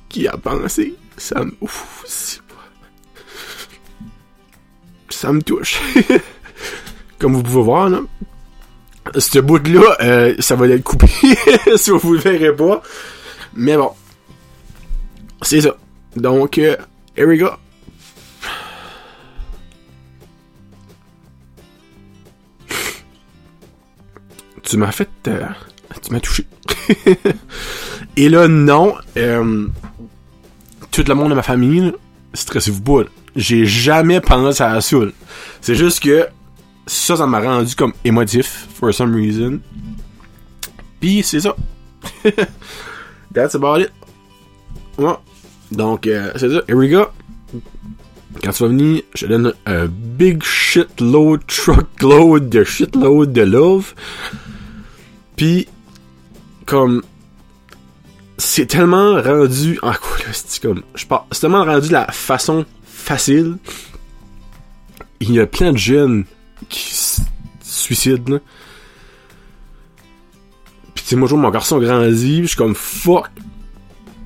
qui, 0.09 0.27
a 0.27 0.37
pensé, 0.37 0.95
ça 1.17 1.43
me. 1.43 1.51
Ça 5.09 5.33
me 5.33 5.41
touche. 5.41 5.79
Comme 7.19 7.33
vous 7.33 7.43
pouvez 7.43 7.63
voir, 7.63 7.89
là. 7.89 8.01
Ce 9.17 9.39
bout-là, 9.39 9.97
euh, 10.01 10.35
ça 10.39 10.55
va 10.55 10.67
être 10.67 10.83
coupé 10.83 11.07
si 11.75 11.91
vous 11.91 12.13
le 12.13 12.19
verrez 12.19 12.55
pas. 12.55 12.81
Mais 13.53 13.77
bon. 13.77 13.91
C'est 15.41 15.61
ça. 15.61 15.75
Donc, 16.15 16.57
euh, 16.57 16.75
here 17.15 17.27
we 17.27 17.39
go. 17.39 17.49
Tu 24.63 24.77
m'as 24.77 24.91
fait... 24.91 25.09
euh, 25.27 25.45
tu 26.03 26.11
m'as 26.11 26.19
touché. 26.19 26.45
Et 28.17 28.29
là, 28.29 28.47
non. 28.47 28.95
tout 30.91 31.03
le 31.07 31.13
monde 31.13 31.29
de 31.29 31.35
ma 31.35 31.43
famille, 31.43 31.93
stressez-vous 32.33 32.81
pas. 32.81 33.09
J'ai 33.35 33.65
jamais 33.65 34.19
pensé 34.19 34.63
à 34.63 34.73
là. 34.73 34.81
C'est 35.61 35.75
juste 35.75 36.01
que 36.01 36.27
ça, 36.87 37.17
ça 37.17 37.27
m'a 37.27 37.39
rendu 37.39 37.75
comme 37.75 37.93
émotif, 38.03 38.67
for 38.73 38.93
some 38.93 39.13
reason. 39.13 39.59
Puis 40.99 41.21
c'est 41.23 41.41
ça. 41.41 41.55
That's 43.33 43.55
about 43.55 43.81
it. 43.81 43.91
Ouais. 44.97 45.13
Donc, 45.71 46.07
euh, 46.07 46.31
c'est 46.35 46.49
ça. 46.49 46.61
Here 46.67 46.77
we 46.77 46.89
go. 46.89 47.07
Quand 48.43 48.51
tu 48.51 48.63
vas 48.63 48.69
venir, 48.69 49.01
je 49.13 49.25
te 49.25 49.29
donne 49.31 49.53
un 49.65 49.85
big 49.87 50.43
shitload, 50.43 51.45
truckload 51.45 52.49
de 52.49 52.63
shitload 52.63 53.33
de 53.33 53.41
love. 53.41 53.93
Puis, 55.35 55.67
comme, 56.65 57.03
c'est 58.37 58.67
tellement 58.67 59.21
rendu, 59.21 59.79
ah 59.81 59.97
quoi 60.01 60.17
là, 60.19 60.33
c'est 60.33 60.61
comme, 60.61 60.83
c'est 60.95 61.39
tellement 61.39 61.65
rendu 61.65 61.89
la 61.89 62.07
façon 62.11 62.65
facile. 62.85 63.57
Il 65.19 65.33
y 65.33 65.39
a 65.39 65.47
plein 65.47 65.73
de 65.73 65.77
jeunes 65.77 66.25
qui 66.69 66.93
se 66.93 67.21
suicident, 67.61 68.35
là. 68.35 68.39
Pis 70.93 71.03
tu 71.03 71.09
sais, 71.09 71.15
moi, 71.15 71.27
je 71.27 71.33
vois 71.35 71.41
mon 71.41 71.49
garçon 71.49 71.79
grandit, 71.79 72.41
je 72.41 72.47
suis 72.47 72.57
comme, 72.57 72.75
fuck, 72.75 73.29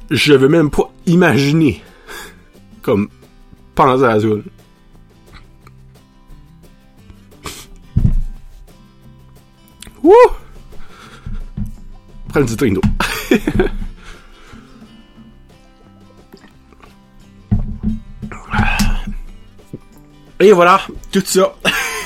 je 0.10 0.34
veux 0.34 0.50
même 0.50 0.70
pas 0.70 0.92
imaginer, 1.06 1.82
comme, 2.82 3.10
penser 3.76 4.06
à 4.06 4.20
ça, 4.20 4.28
là. 4.28 4.36
Wouh! 10.04 10.14
Prends 12.30 12.42
drink 12.42 12.76
d'eau. 12.76 12.82
Et 20.42 20.54
voilà, 20.54 20.82
tout 21.12 21.22
ça. 21.24 21.54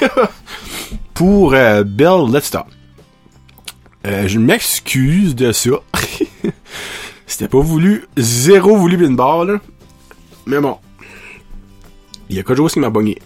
Pour 1.14 1.54
euh, 1.54 1.84
Bell 1.84 2.32
Let's. 2.32 2.52
Euh, 4.06 4.28
je 4.28 4.40
m'excuse 4.40 5.36
de 5.36 5.52
ça. 5.52 5.72
C'était 7.28 7.48
pas 7.48 7.60
voulu. 7.60 8.06
Zéro 8.18 8.78
voulu 8.78 9.04
une 9.04 9.16
barre, 9.16 9.46
là. 9.46 9.60
Mais 10.46 10.60
bon. 10.60 10.78
Il 12.30 12.36
y 12.36 12.40
a 12.40 12.44
quelque 12.44 12.58
chose 12.58 12.74
qui 12.74 12.80
m'a 12.80 12.90
bogné. 12.90 13.18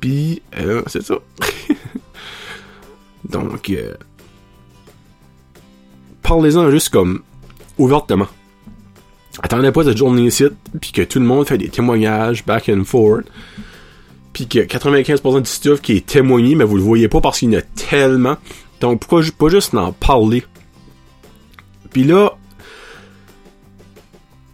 Puis, 0.00 0.42
euh, 0.58 0.82
c'est 0.86 1.02
ça. 1.02 1.14
Donc, 3.28 3.70
euh, 3.70 3.94
parlez-en 6.22 6.70
juste 6.70 6.90
comme 6.90 7.22
ouvertement. 7.78 8.28
Attendez 9.42 9.70
pas 9.70 9.84
cette 9.84 9.96
journée 9.96 10.26
ici, 10.26 10.44
puis 10.80 10.92
que 10.92 11.02
tout 11.02 11.18
le 11.18 11.26
monde 11.26 11.46
fait 11.46 11.58
des 11.58 11.68
témoignages 11.68 12.44
back 12.44 12.68
and 12.68 12.84
forth, 12.84 13.26
puis 14.36 14.46
que 14.46 14.58
95% 14.58 15.40
du 15.40 15.48
stuff 15.48 15.80
qui 15.80 15.96
est 15.96 16.04
témoigné, 16.04 16.56
mais 16.56 16.64
vous 16.64 16.76
le 16.76 16.82
voyez 16.82 17.08
pas 17.08 17.22
parce 17.22 17.38
qu'il 17.38 17.50
y 17.50 17.56
en 17.56 17.60
a 17.60 17.62
tellement. 17.62 18.36
Donc 18.82 19.00
pourquoi 19.00 19.22
pas 19.38 19.48
juste 19.48 19.74
en 19.74 19.92
parler? 19.92 20.44
Puis 21.90 22.04
là, 22.04 22.36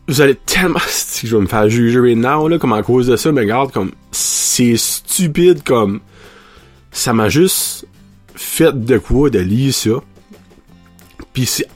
vous 0.07 0.21
allez 0.21 0.37
tellement... 0.37 0.79
Si 0.87 1.27
je 1.27 1.35
vais 1.35 1.43
me 1.43 1.49
faire 1.49 1.69
juger 1.69 2.15
now, 2.15 2.47
là, 2.47 2.59
comme 2.61 2.75
à 2.75 2.85
cause 2.85 3.09
de 3.09 3.17
ça, 3.17 3.33
mais 3.33 3.41
regarde, 3.41 3.73
comme... 3.73 3.91
C'est 4.13 4.77
stupide, 4.77 5.65
comme... 5.65 5.99
Ça 6.93 7.13
m'a 7.13 7.29
juste 7.29 7.85
fait 8.37 8.85
de 8.85 8.99
quoi 8.99 9.31
de 9.31 9.41
lire 9.41 9.75
ça. 9.75 10.01
Puis 11.33 11.45
c'est... 11.45 11.67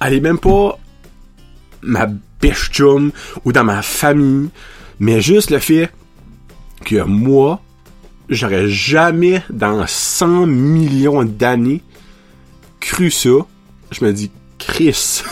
Elle 0.00 0.14
est 0.14 0.20
même 0.20 0.38
pas 0.38 0.78
ma 1.82 2.06
biche 2.40 2.70
ou 3.44 3.52
dans 3.52 3.64
ma 3.64 3.82
famille, 3.82 4.48
mais 4.98 5.20
juste 5.20 5.50
le 5.50 5.58
fait 5.58 5.90
que 6.82 7.02
moi, 7.02 7.60
j'aurais 8.28 8.68
jamais 8.68 9.42
dans 9.50 9.86
100 9.86 10.46
millions 10.46 11.24
d'années 11.24 11.82
cru 12.80 13.10
ça. 13.10 13.30
Je 13.90 14.04
me 14.04 14.12
dis, 14.12 14.30
Chris, 14.58 15.22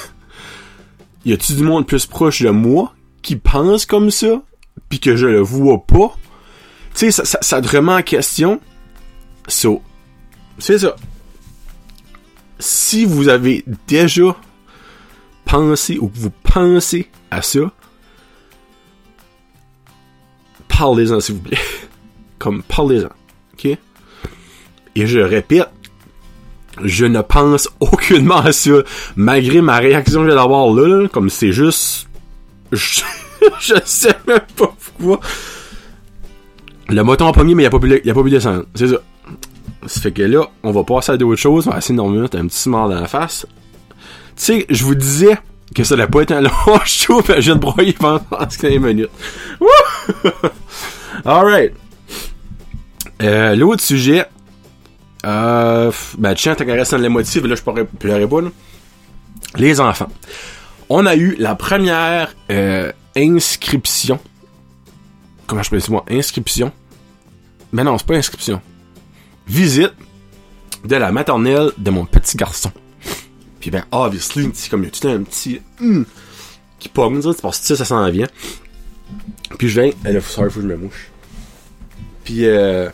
y 1.25 1.33
a-tu 1.33 1.55
du 1.55 1.63
monde 1.63 1.87
plus 1.87 2.07
proche 2.07 2.43
de 2.43 2.51
moi 2.51 2.95
qui 3.23 3.37
pense 3.37 3.85
comme 3.85 4.11
ça, 4.11 4.43
puis 4.89 5.01
que 5.01 5.17
je 5.17 5.27
le 5.27 5.41
vois 5.41 5.85
pas? 5.85 6.17
Tu 6.95 7.11
sais, 7.11 7.25
ça, 7.25 7.39
ça, 7.41 7.61
te 7.61 7.77
remet 7.77 7.93
en 7.93 8.03
question. 8.03 8.61
So, 9.47 9.83
c'est 10.59 10.79
ça. 10.79 10.97
Si 12.59 13.05
vous 13.05 13.29
avez 13.29 13.65
déjà 13.87 14.37
pensé 15.45 15.99
ou 15.99 16.09
que 16.09 16.19
vous 16.19 16.33
pensez 16.43 17.09
à 17.31 17.43
ça, 17.43 17.61
parlez-en 20.81 21.21
s'il 21.21 21.35
vous 21.37 21.43
plaît. 21.43 21.59
Comme 22.39 22.63
parlez-en. 22.63 23.11
OK? 23.55 23.67
Et 24.97 25.07
je 25.07 25.21
répète, 25.21 25.69
Je 26.83 27.05
ne 27.05 27.21
pense 27.21 27.69
aucunement 27.81 28.39
à 28.39 28.53
ça. 28.53 28.83
Malgré 29.15 29.61
ma 29.61 29.77
réaction 29.79 30.23
que 30.23 30.31
j'ai 30.31 30.35
d'avoir 30.35 30.73
là, 30.73 31.07
comme 31.09 31.29
c'est 31.29 31.53
juste... 31.53 32.09
Je... 32.73 33.03
je 33.61 33.75
sais 33.85 34.15
même 34.27 34.41
pas 34.57 34.75
pourquoi. 34.97 35.21
Le 36.89 37.03
moton 37.03 37.27
a 37.27 37.33
premier, 37.33 37.55
mais 37.55 37.65
il 37.65 37.67
a 37.67 37.71
pas 37.71 37.77
a 37.77 38.15
pas 38.15 38.23
pu 38.23 38.31
descendre. 38.31 38.65
C'est 38.75 38.89
ça. 38.89 38.97
Ça 39.87 40.01
fait 40.01 40.13
que 40.13 40.23
là, 40.23 40.49
on 40.63 40.73
va 40.73 40.85
passer 40.85 41.13
à 41.13 41.17
d'autres 41.17 41.41
choses. 41.41 41.69
On 41.69 41.73
va 41.73 41.79
essayer 41.79 41.97
de 41.97 42.03
un 42.03 42.47
petit 42.47 42.59
smart 42.59 42.89
dans 42.89 43.01
la 43.01 43.07
face. 43.07 43.47
Tu 44.37 44.45
sais, 44.45 44.67
je 44.71 44.85
vous 44.85 44.95
disais 44.95 45.37
que 45.75 45.85
ça 45.85 45.95
allait 45.95 46.07
pas 46.07 46.23
être 46.23 46.33
un 46.33 46.41
long 46.41 46.51
show, 46.85 47.23
pis 47.23 47.33
je 47.37 47.41
viens 47.41 47.57
de 47.57 47.61
broyer 47.61 47.93
pendant 47.93 48.21
15 48.31 48.63
minutes. 48.79 49.11
Alright. 51.25 51.73
Euh, 53.23 53.55
L'autre 53.55 53.83
sujet, 53.83 54.25
euh, 55.27 55.93
ben, 56.19 56.35
tiens, 56.35 56.55
dans 56.55 56.99
les 56.99 57.09
motifs, 57.09 57.43
là, 57.43 57.55
je 57.55 57.63
pourrais 57.63 57.85
pleurer 57.85 58.27
pas, 58.27 58.41
là. 58.41 58.51
Les 59.57 59.81
enfants. 59.81 60.09
On 60.89 61.07
a 61.07 61.15
eu 61.17 61.37
la 61.39 61.55
première 61.55 62.35
euh, 62.51 62.93
inscription. 63.17 64.19
Comment 65.47 65.63
je 65.63 65.71
peux 65.71 65.79
dire 65.79 65.91
moi? 65.91 66.05
Inscription. 66.09 66.73
Mais 67.73 67.85
non, 67.85 67.99
c'est 67.99 68.07
pas 68.07 68.15
inscription. 68.15 68.61
Visite 69.47 69.93
de 70.85 70.97
la 70.97 71.13
maternelle 71.13 71.73
de 71.79 71.91
mon 71.91 72.07
petit 72.07 72.37
garçon. 72.37 72.73
Puis 73.61 73.71
ben, 73.71 73.85
obviously, 73.93 74.51
comme 74.71 74.83
il 74.83 74.87
y 74.87 74.89
a 74.89 74.91
tout 74.91 75.09
un 75.09 75.23
petit 75.23 75.61
hum, 75.81 76.07
qui 76.79 76.89
pogne, 76.89 77.21
c'est 77.21 77.43
parce 77.43 77.61
que 77.61 77.75
ça 77.75 77.85
s'en 77.85 78.09
vient. 78.11 78.29
Puis 79.59 79.69
je 79.69 79.81
viens, 79.81 79.91
elle 80.05 80.17
a 80.17 80.21
sorry, 80.21 80.51
faut 80.51 80.61
que 80.61 80.67
je 80.67 80.73
me 80.73 80.77
mouche. 80.77 81.11
Puis 82.25 82.47
euh, 82.47 82.89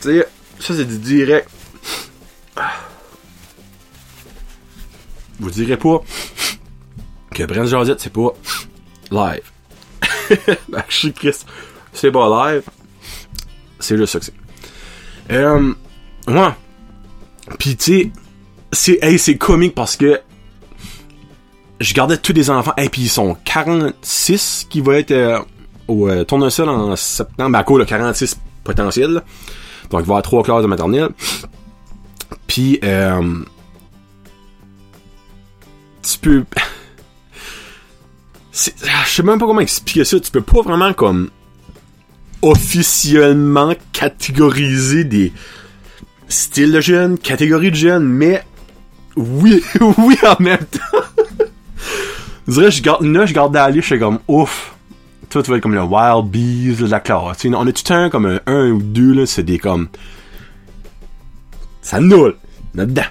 tu 0.00 0.08
sais, 0.08 0.28
ça 0.58 0.74
c'est 0.74 0.84
du 0.84 0.98
direct. 0.98 1.48
Vous 5.38 5.50
direz 5.50 5.76
pas 5.76 6.02
que 7.30 7.42
Brent 7.44 7.66
Josette 7.66 8.00
c'est 8.00 8.12
pas 8.12 8.32
live. 9.10 9.42
ben, 10.68 10.84
je 10.88 10.96
suis 10.96 11.12
Chris, 11.12 11.36
c'est 11.92 12.10
pas 12.10 12.52
live. 12.52 12.62
C'est 13.80 13.96
que 13.96 14.06
c'est. 14.06 14.32
Euh, 15.30 15.74
ouais. 16.26 16.50
Pis 17.58 17.76
tu 17.76 17.84
sais, 17.84 18.10
c'est 18.72 18.98
hey, 19.02 19.18
c'est 19.18 19.36
comique 19.36 19.74
parce 19.74 19.96
que 19.96 20.20
je 21.80 21.94
gardais 21.94 22.16
tous 22.16 22.32
les 22.32 22.50
enfants. 22.50 22.74
Et 22.76 22.88
puis 22.88 23.02
ils 23.02 23.08
sont 23.08 23.36
46 23.44 24.66
qui 24.70 24.80
va 24.80 24.98
être 24.98 25.10
euh, 25.10 25.38
au 25.88 26.08
euh, 26.08 26.24
tournesol 26.24 26.68
en 26.68 26.96
septembre. 26.96 27.50
Ben, 27.50 27.58
à 27.58 27.64
cause 27.64 27.80
de 27.80 27.84
46 27.84 28.38
potentiels 28.62 29.22
donc 29.90 30.00
il 30.02 30.06
va 30.06 30.14
y 30.14 30.16
avoir 30.16 30.22
trois 30.22 30.42
classes 30.42 30.62
de 30.62 30.66
maternelle. 30.66 31.10
Puis 32.46 32.78
euh, 32.82 33.44
tu 36.02 36.18
peux 36.18 36.44
je 38.52 38.70
sais 39.06 39.22
même 39.22 39.38
pas 39.38 39.46
comment 39.46 39.60
expliquer 39.60 40.04
ça. 40.04 40.18
Tu 40.20 40.30
peux 40.30 40.42
pas 40.42 40.62
vraiment 40.62 40.92
comme 40.92 41.30
officiellement 42.42 43.74
catégoriser 43.92 45.04
des 45.04 45.32
styles 46.28 46.72
de 46.72 46.80
jeunes 46.80 47.18
catégories 47.18 47.70
de 47.70 47.76
jeunes 47.76 48.04
mais 48.04 48.44
oui, 49.16 49.62
oui 49.98 50.16
en 50.24 50.42
même 50.42 50.64
temps. 50.64 50.98
Je 52.46 52.52
dirais, 52.52 52.70
je 52.70 52.82
garde, 52.82 53.04
là, 53.04 53.26
je 53.26 53.34
garde 53.34 53.52
d'aller, 53.52 53.80
je 53.80 53.86
suis 53.86 53.98
comme, 53.98 54.18
ouf. 54.28 54.74
Toi, 55.30 55.42
tu 55.42 55.50
vas 55.50 55.56
être 55.56 55.62
comme 55.62 55.74
le 55.74 55.82
Wild 55.82 56.30
Bees 56.30 56.76
de 56.76 56.86
la 56.86 57.00
classe. 57.00 57.44
on 57.44 57.66
a 57.66 57.72
tout 57.72 57.92
un 57.92 58.10
comme 58.10 58.26
un, 58.26 58.40
un 58.46 58.70
ou 58.70 58.82
deux, 58.82 59.14
là, 59.14 59.26
c'est 59.26 59.42
des 59.42 59.58
comme. 59.58 59.88
Ça 61.80 62.00
nulle. 62.00 62.34
Là-dedans. 62.74 63.02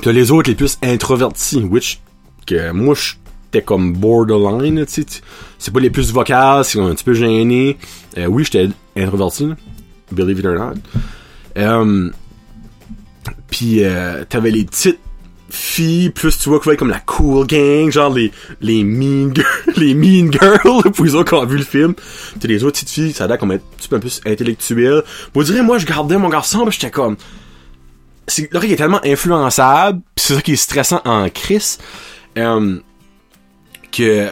Puis 0.00 0.12
les 0.12 0.30
autres, 0.30 0.50
les 0.50 0.56
plus 0.56 0.78
introvertis, 0.82 1.62
which, 1.62 2.00
que 2.46 2.72
moi, 2.72 2.94
j'étais 2.94 3.64
comme 3.64 3.94
borderline, 3.94 4.84
tu 4.86 5.02
sais. 5.02 5.20
C'est 5.58 5.72
pas 5.72 5.80
les 5.80 5.90
plus 5.90 6.12
vocales, 6.12 6.64
c'est 6.64 6.80
un 6.80 6.94
petit 6.94 7.04
peu 7.04 7.14
gêné. 7.14 7.78
Euh, 8.18 8.26
oui, 8.26 8.44
j'étais 8.44 8.68
introverti, 8.96 9.48
believe 10.12 10.40
it 10.40 10.46
or 10.46 10.54
not. 10.54 10.80
Euh, 11.56 12.10
puis 13.48 13.84
euh, 13.84 14.24
t'avais 14.28 14.50
les 14.50 14.64
petites 14.64 14.98
filles, 15.54 16.10
plus 16.10 16.38
tu 16.38 16.48
vois 16.48 16.60
quoi 16.60 16.76
comme 16.76 16.90
la 16.90 17.00
cool 17.00 17.46
gang, 17.46 17.90
genre 17.90 18.12
les 18.12 18.32
les 18.60 18.84
mean 18.84 19.34
girls, 19.34 19.46
les 19.76 19.94
mean 19.94 20.30
girls 20.32 20.90
pour 20.94 21.04
les 21.04 21.14
autres 21.14 21.30
qui 21.30 21.34
ont 21.34 21.46
vu 21.46 21.58
le 21.58 21.64
film. 21.64 21.94
T'as 22.40 22.48
les 22.48 22.64
autres 22.64 22.80
petites 22.80 22.90
filles, 22.90 23.12
ça 23.12 23.24
a 23.24 23.26
l'air 23.26 23.38
comme 23.38 23.52
un 23.52 23.58
petit 23.58 23.88
peu 23.88 24.00
plus 24.00 24.20
intellectuel. 24.26 25.02
Vous 25.34 25.44
direz 25.44 25.62
moi 25.62 25.78
je 25.78 25.86
gardais 25.86 26.18
mon 26.18 26.28
garçon, 26.28 26.68
j'étais 26.70 26.90
comme 26.90 27.16
c'est 28.26 28.48
il 28.52 28.72
est 28.72 28.76
tellement 28.76 29.00
influençable, 29.04 30.00
pis 30.14 30.24
c'est 30.24 30.34
ça 30.34 30.42
qui 30.42 30.52
est 30.52 30.56
stressant 30.56 31.02
en 31.04 31.28
Chris 31.28 31.78
euh, 32.38 32.78
que 33.92 34.30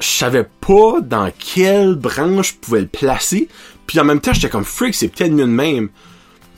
je 0.00 0.06
savais 0.06 0.44
pas 0.60 1.00
dans 1.00 1.30
quelle 1.38 1.94
branche 1.94 2.54
je 2.54 2.54
pouvais 2.54 2.80
le 2.80 2.86
placer. 2.86 3.48
Puis 3.86 3.98
en 3.98 4.04
même 4.04 4.20
temps, 4.20 4.32
j'étais 4.32 4.48
comme 4.48 4.64
freak, 4.64 4.94
c'est 4.94 5.08
peut-être 5.08 5.32
mieux 5.32 5.44
de 5.44 5.50
même. 5.50 5.88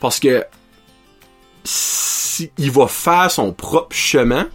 Parce 0.01 0.21
que 0.21 0.45
il 2.59 2.71
va 2.71 2.87
faire 2.87 3.31
son 3.31 3.53
propre 3.53 3.95
chemin, 3.95 4.49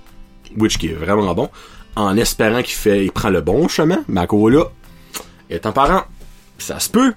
which 0.57 0.77
qui 0.77 0.87
est 0.87 0.93
vraiment 0.93 1.33
bon, 1.33 1.49
en 1.95 2.17
espérant 2.17 2.61
qu'il 2.61 2.75
fait, 2.75 3.05
il 3.05 3.11
prend 3.11 3.29
le 3.29 3.41
bon 3.41 3.67
chemin, 3.67 4.03
cause 4.27 4.53
là, 4.53 4.65
étant 5.49 5.71
parent, 5.71 6.03
ça 6.57 6.79
se 6.79 6.89
peut 6.89 7.13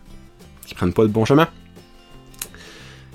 qu'il 0.66 0.76
prenne 0.76 0.92
pas 0.92 1.02
le 1.02 1.08
bon 1.08 1.24
chemin. 1.24 1.48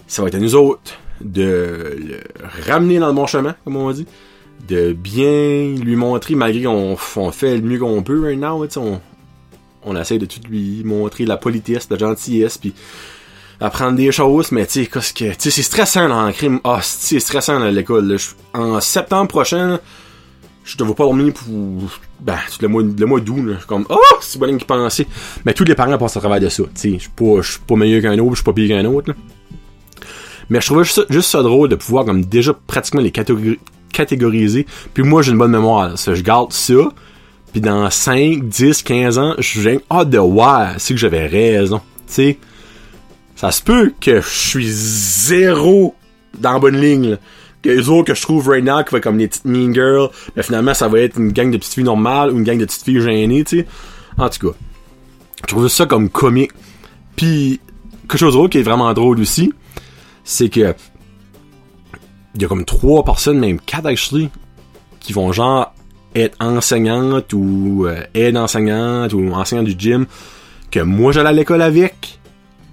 Ça 0.07 0.21
va 0.21 0.27
être 0.27 0.35
à 0.35 0.39
nous 0.39 0.55
autres 0.55 0.93
de 1.21 1.97
le 1.97 2.19
ramener 2.67 2.99
dans 2.99 3.07
le 3.07 3.13
bon 3.13 3.27
chemin, 3.27 3.55
comme 3.63 3.77
on 3.77 3.91
dit, 3.91 4.07
de 4.67 4.93
bien 4.93 5.75
lui 5.75 5.95
montrer, 5.95 6.35
malgré 6.35 6.63
qu'on 6.63 6.97
on 7.15 7.31
fait 7.31 7.57
le 7.57 7.61
mieux 7.61 7.79
qu'on 7.79 8.03
peut 8.03 8.21
right 8.21 8.39
now, 8.39 8.65
on, 8.77 9.01
on 9.83 9.95
essaie 9.95 10.17
de 10.17 10.25
tout 10.25 10.39
lui 10.49 10.83
montrer 10.83 11.25
la 11.25 11.37
politesse, 11.37 11.87
la 11.89 11.97
gentillesse, 11.97 12.57
puis 12.57 12.73
apprendre 13.63 13.95
des 13.95 14.11
choses, 14.11 14.51
mais 14.51 14.65
tu 14.65 14.83
sais, 14.83 14.87
qu'est-ce 14.87 15.13
que, 15.13 15.25
c'est 15.37 15.61
stressant 15.61 16.07
là, 16.09 16.17
en 16.17 16.31
crime. 16.33 16.59
Ah, 16.65 16.79
c'est 16.83 17.21
stressant 17.21 17.61
à 17.61 17.71
l'école. 17.71 18.17
En 18.53 18.81
septembre 18.81 19.29
prochain, 19.29 19.79
je 20.65 20.75
te 20.75 20.83
vois 20.83 20.95
pas 20.95 21.05
dormir 21.05 21.33
pour, 21.33 21.47
ben, 22.19 22.37
le 22.61 22.67
mois, 22.67 22.83
le 22.83 23.05
mois 23.05 23.21
d'août, 23.21 23.57
comme, 23.65 23.85
oh, 23.89 23.97
c'est 24.19 24.37
bon 24.37 24.57
qui 24.57 24.65
pensait. 24.65 25.07
Mais 25.45 25.53
tous 25.53 25.63
les 25.63 25.75
parents 25.75 25.97
passent 25.97 26.17
au 26.17 26.19
travail 26.19 26.41
de 26.41 26.49
ça, 26.49 26.63
tu 26.63 26.69
sais. 26.75 26.97
Je 26.99 27.41
suis 27.41 27.59
pas, 27.65 27.75
meilleur 27.75 28.01
qu'un 28.01 28.19
autre, 28.19 28.31
je 28.31 28.35
suis 28.35 28.43
pas 28.43 28.53
pire 28.53 28.67
qu'un 28.67 28.85
autre, 28.85 29.11
là. 29.11 29.15
Mais 30.49 30.59
je 30.59 30.65
trouvais 30.65 30.83
juste, 30.83 31.21
ça 31.21 31.41
drôle 31.41 31.69
de 31.69 31.75
pouvoir, 31.75 32.03
comme, 32.03 32.25
déjà 32.25 32.53
pratiquement 32.53 33.01
les 33.01 33.11
catégoriser. 33.93 34.67
Puis 34.93 35.03
moi, 35.03 35.21
j'ai 35.21 35.31
une 35.31 35.37
bonne 35.37 35.51
mémoire. 35.51 35.95
Je 35.95 36.21
garde 36.21 36.51
ça. 36.51 36.91
Puis 37.53 37.61
dans 37.61 37.89
5, 37.89 38.43
10, 38.43 38.83
15 38.83 39.19
ans, 39.19 39.35
je 39.39 39.61
viens, 39.61 39.77
ah, 39.89 40.03
de 40.03 40.17
voir, 40.17 40.73
c'est 40.79 40.93
que 40.93 40.99
j'avais 40.99 41.27
raison. 41.27 41.79
Tu 42.07 42.13
sais 42.13 42.37
ça 43.35 43.51
se 43.51 43.61
peut 43.61 43.93
que 43.99 44.21
je 44.21 44.27
suis 44.27 44.67
zéro 44.69 45.95
dans 46.39 46.53
la 46.53 46.59
bonne 46.59 46.79
ligne. 46.79 47.17
Que 47.61 47.69
les 47.69 47.89
autres 47.89 48.07
que 48.07 48.13
je 48.13 48.21
trouve 48.21 48.49
right 48.49 48.63
now 48.63 48.83
qui 48.83 48.93
va 48.93 48.99
comme 48.99 49.17
les 49.17 49.27
petites 49.27 49.45
mean 49.45 49.73
girls, 49.73 50.09
mais 50.35 50.43
finalement 50.43 50.73
ça 50.73 50.87
va 50.87 50.99
être 50.99 51.17
une 51.17 51.31
gang 51.31 51.49
de 51.49 51.57
petites 51.57 51.73
filles 51.73 51.83
normales 51.83 52.31
ou 52.31 52.37
une 52.37 52.43
gang 52.43 52.57
de 52.57 52.65
petites 52.65 52.83
filles 52.83 53.01
gênées, 53.01 53.43
tu 53.43 53.59
sais. 53.59 53.67
En 54.17 54.29
tout 54.29 54.49
cas, 54.49 54.57
je 55.41 55.47
trouve 55.47 55.67
ça 55.69 55.85
comme 55.85 56.09
comique. 56.09 56.51
Puis 57.15 57.61
quelque 58.01 58.17
chose 58.17 58.33
d'autre 58.33 58.49
qui 58.49 58.59
est 58.59 58.63
vraiment 58.63 58.93
drôle 58.93 59.19
aussi, 59.19 59.53
c'est 60.23 60.49
que 60.49 60.75
il 62.35 62.41
y 62.41 62.45
a 62.45 62.47
comme 62.47 62.65
trois 62.65 63.03
personnes, 63.05 63.39
même 63.39 63.59
quatre 63.59 63.85
actually, 63.85 64.29
qui 64.99 65.13
vont 65.13 65.31
genre 65.31 65.73
être 66.15 66.35
enseignantes 66.39 67.33
ou 67.33 67.85
euh, 67.87 68.01
aide 68.13 68.37
enseignantes 68.37 69.13
ou 69.13 69.31
enseignantes 69.33 69.67
du 69.67 69.75
gym 69.77 70.05
que 70.71 70.79
moi 70.79 71.11
j'allais 71.11 71.29
à 71.29 71.33
l'école 71.33 71.61
avec 71.61 72.19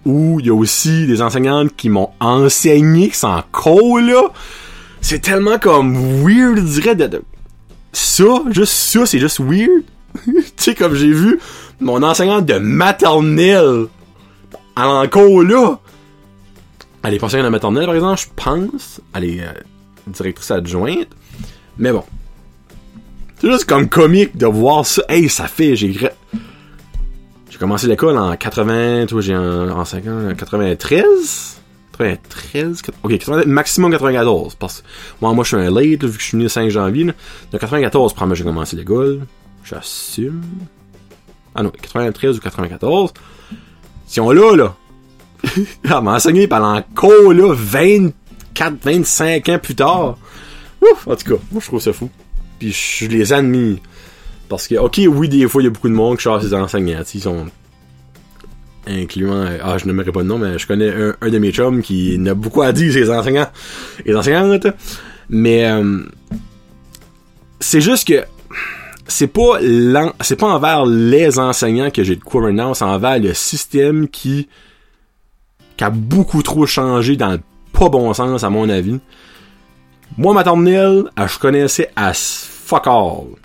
où 0.05 0.41
il 0.41 0.47
y 0.47 0.51
a 0.51 0.55
aussi 0.55 1.07
des 1.07 1.23
enseignantes 1.23 1.75
qui 1.77 1.89
m'ont 1.89 2.11
enseigné, 2.21 3.11
sont 3.13 3.43
en 3.53 3.99
là. 3.99 4.23
C'est 5.01 5.21
tellement 5.21 5.59
comme 5.59 5.95
weird, 6.25 6.59
je 6.59 6.81
dirais, 6.81 6.95
de, 6.95 7.23
ça, 7.93 8.43
juste 8.51 8.73
ça, 8.73 9.07
c'est 9.07 9.19
juste 9.19 9.41
weird. 9.41 9.83
tu 10.25 10.45
sais, 10.57 10.75
comme 10.75 10.95
j'ai 10.95 11.13
vu 11.13 11.39
mon 11.81 12.03
enseignante 12.03 12.47
de 12.47 12.59
maternelle 12.59 13.87
en 14.77 15.07
cours 15.09 15.43
là. 15.43 15.79
Elle 17.03 17.15
est 17.15 17.19
pas 17.19 17.29
de 17.29 17.49
maternelle, 17.49 17.87
par 17.87 17.95
exemple, 17.95 18.21
je 18.21 18.27
pense. 18.37 19.01
Elle 19.15 19.25
est 19.25 19.41
euh, 19.41 19.53
directrice 20.07 20.51
adjointe. 20.51 21.09
Mais 21.79 21.93
bon. 21.93 22.05
C'est 23.41 23.51
juste 23.51 23.65
comme 23.65 23.89
comique 23.89 24.37
de 24.37 24.47
voir 24.47 24.85
ça. 24.85 25.03
Hey, 25.09 25.31
ça 25.31 25.47
fait, 25.47 25.77
j'ai 25.77 25.97
commencé 27.59 27.87
l'école 27.87 28.17
en 28.17 28.37
80, 28.37 29.07
toi 29.07 29.21
j'ai 29.21 29.37
en, 29.37 29.71
en 29.71 29.85
50, 29.85 30.37
93? 30.37 31.61
93? 31.93 32.83
Ok, 33.03 33.47
maximum 33.47 33.91
94. 33.91 34.55
Parce 34.55 34.81
que 34.81 34.87
moi, 35.21 35.33
moi 35.35 35.45
je 35.45 35.49
suis 35.49 35.57
un 35.57 35.71
late, 35.71 36.05
vu 36.05 36.17
que 36.17 36.23
je 36.23 36.29
suis 36.29 36.37
né 36.37 36.45
le 36.45 36.49
5 36.49 36.71
janvier. 36.71 37.05
Là. 37.05 37.13
Donc 37.53 37.61
94, 37.61 38.13
probablement 38.13 38.35
j'ai 38.35 38.45
commencé 38.45 38.77
l'école. 38.77 39.27
J'assume. 39.65 40.43
Ah 41.55 41.63
non, 41.63 41.71
93 41.71 42.39
ou 42.39 42.41
94. 42.41 43.13
Si 44.07 44.21
on 44.21 44.31
l'a, 44.31 44.57
là, 44.57 44.75
Elle 45.45 45.65
m'a 46.03 46.15
enseigné 46.15 46.47
pendant 46.47 46.77
encore, 46.77 47.33
là, 47.33 47.55
24, 47.55 48.75
25 48.83 49.49
ans 49.49 49.59
plus 49.59 49.75
tard. 49.75 50.19
Ouf, 50.83 51.07
en 51.07 51.17
tout 51.17 51.35
cas, 51.35 51.43
moi, 51.53 51.61
je 51.61 51.67
trouve 51.67 51.81
ça 51.81 51.93
fou. 51.93 52.11
Puis 52.59 52.73
je 52.73 53.07
les 53.07 53.33
admire. 53.33 53.79
Parce 54.51 54.67
que, 54.67 54.75
ok, 54.75 55.01
oui, 55.07 55.29
des 55.29 55.49
fois, 55.49 55.63
il 55.63 55.67
y 55.67 55.69
a 55.69 55.71
beaucoup 55.71 55.89
de 55.89 55.95
monde 55.95 56.17
qui 56.17 56.25
cherche 56.25 56.43
ses 56.43 56.55
enseignants. 56.55 57.03
Ils 57.15 57.21
sont 57.21 57.47
incluant, 58.85 59.47
ah, 59.63 59.79
je 59.79 59.87
n'aimerais 59.87 60.11
pas 60.11 60.25
de 60.25 60.27
nom, 60.27 60.39
mais 60.39 60.59
je 60.59 60.67
connais 60.67 60.91
un, 60.91 61.29
de 61.29 61.39
mes 61.39 61.53
chums 61.53 61.83
qui 61.83 62.19
n'a 62.19 62.35
beaucoup 62.35 62.61
à 62.61 62.73
dire 62.73 62.93
ses 62.93 63.11
enseignants 63.11 63.47
et 64.05 64.13
enseignantes. 64.13 64.67
Mais, 65.29 65.71
euh, 65.71 66.01
c'est 67.61 67.81
juste 67.81 68.09
que, 68.09 68.25
c'est 69.07 69.29
pas 69.29 69.61
c'est 70.21 70.37
pas 70.37 70.49
envers 70.49 70.85
les 70.85 71.39
enseignants 71.39 71.91
que 71.91 72.03
j'ai 72.03 72.17
de 72.17 72.25
quoi 72.25 72.43
maintenant, 72.43 72.75
c'est 72.75 72.85
envers 72.85 73.21
le 73.21 73.35
système 73.35 74.09
qui, 74.09 74.49
qui 75.77 75.85
a 75.85 75.91
beaucoup 75.91 76.43
trop 76.43 76.67
changé 76.67 77.17
dans 77.17 77.31
le 77.31 77.41
pas 77.73 77.89
bon 77.89 78.13
sens, 78.15 78.43
à 78.43 78.51
mon 78.51 78.69
avis. 78.69 78.99
Moi, 80.19 80.35
maternelle, 80.35 81.05
ah, 81.15 81.29
je 81.29 81.39
connaissais 81.39 81.93
as 81.95 82.49
fuck 82.65 82.89
all. 82.89 83.40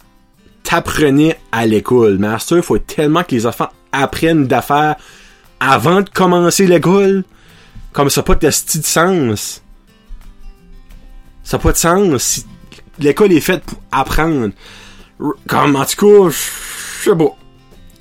T'apprenais 0.65 1.39
à 1.51 1.65
l'école. 1.65 2.17
Master, 2.17 2.63
faut 2.65 2.79
tellement 2.79 3.23
que 3.23 3.35
les 3.35 3.45
enfants 3.45 3.69
apprennent 3.91 4.47
d'affaires 4.47 4.95
avant 5.59 6.01
de 6.01 6.09
commencer 6.09 6.65
l'école. 6.65 7.23
Comme 7.93 8.09
ça 8.09 8.23
pas 8.23 8.35
de 8.35 8.49
sens. 8.49 9.61
Ça 11.43 11.57
n'a 11.57 11.63
pas 11.63 11.71
de 11.71 11.77
sens. 11.77 12.45
L'école 12.99 13.31
est 13.31 13.41
faite 13.41 13.63
pour 13.63 13.79
apprendre. 13.91 14.49
Comme, 15.47 15.75
en 15.75 15.85
tout 15.85 16.05
cas, 16.05 16.29
je 16.29 17.09
sais 17.09 17.15
pas. 17.15 17.37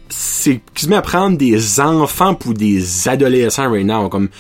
C'est 0.09 0.61
quasiment 0.75 0.97
apprendre 0.97 1.37
des 1.37 1.81
enfants 1.81 2.35
pour 2.35 2.55
des 2.55 3.09
adolescents 3.09 3.71
right 3.71 3.87
now. 3.87 4.09
Comme, 4.09 4.31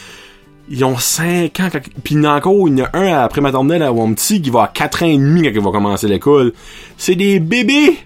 ils 0.71 0.83
ont 0.83 0.97
5 0.97 1.61
ans, 1.61 1.69
puis 2.03 2.27
encore, 2.27 2.69
il 2.69 2.79
y 2.79 2.83
en 2.83 2.87
a 2.87 2.99
un 2.99 3.23
après 3.23 3.43
maternelle 3.43 3.83
à 3.83 3.93
petit 3.93 4.41
qui 4.41 4.49
va 4.49 4.65
à 4.65 4.69
4 4.69 5.03
ans 5.03 5.07
et 5.07 5.19
demi 5.19 5.43
quand 5.43 5.51
il 5.55 5.61
va 5.61 5.71
commencer 5.71 6.09
l'école. 6.09 6.55
C'est 6.97 7.17
des 7.17 7.39
bébés! 7.39 7.99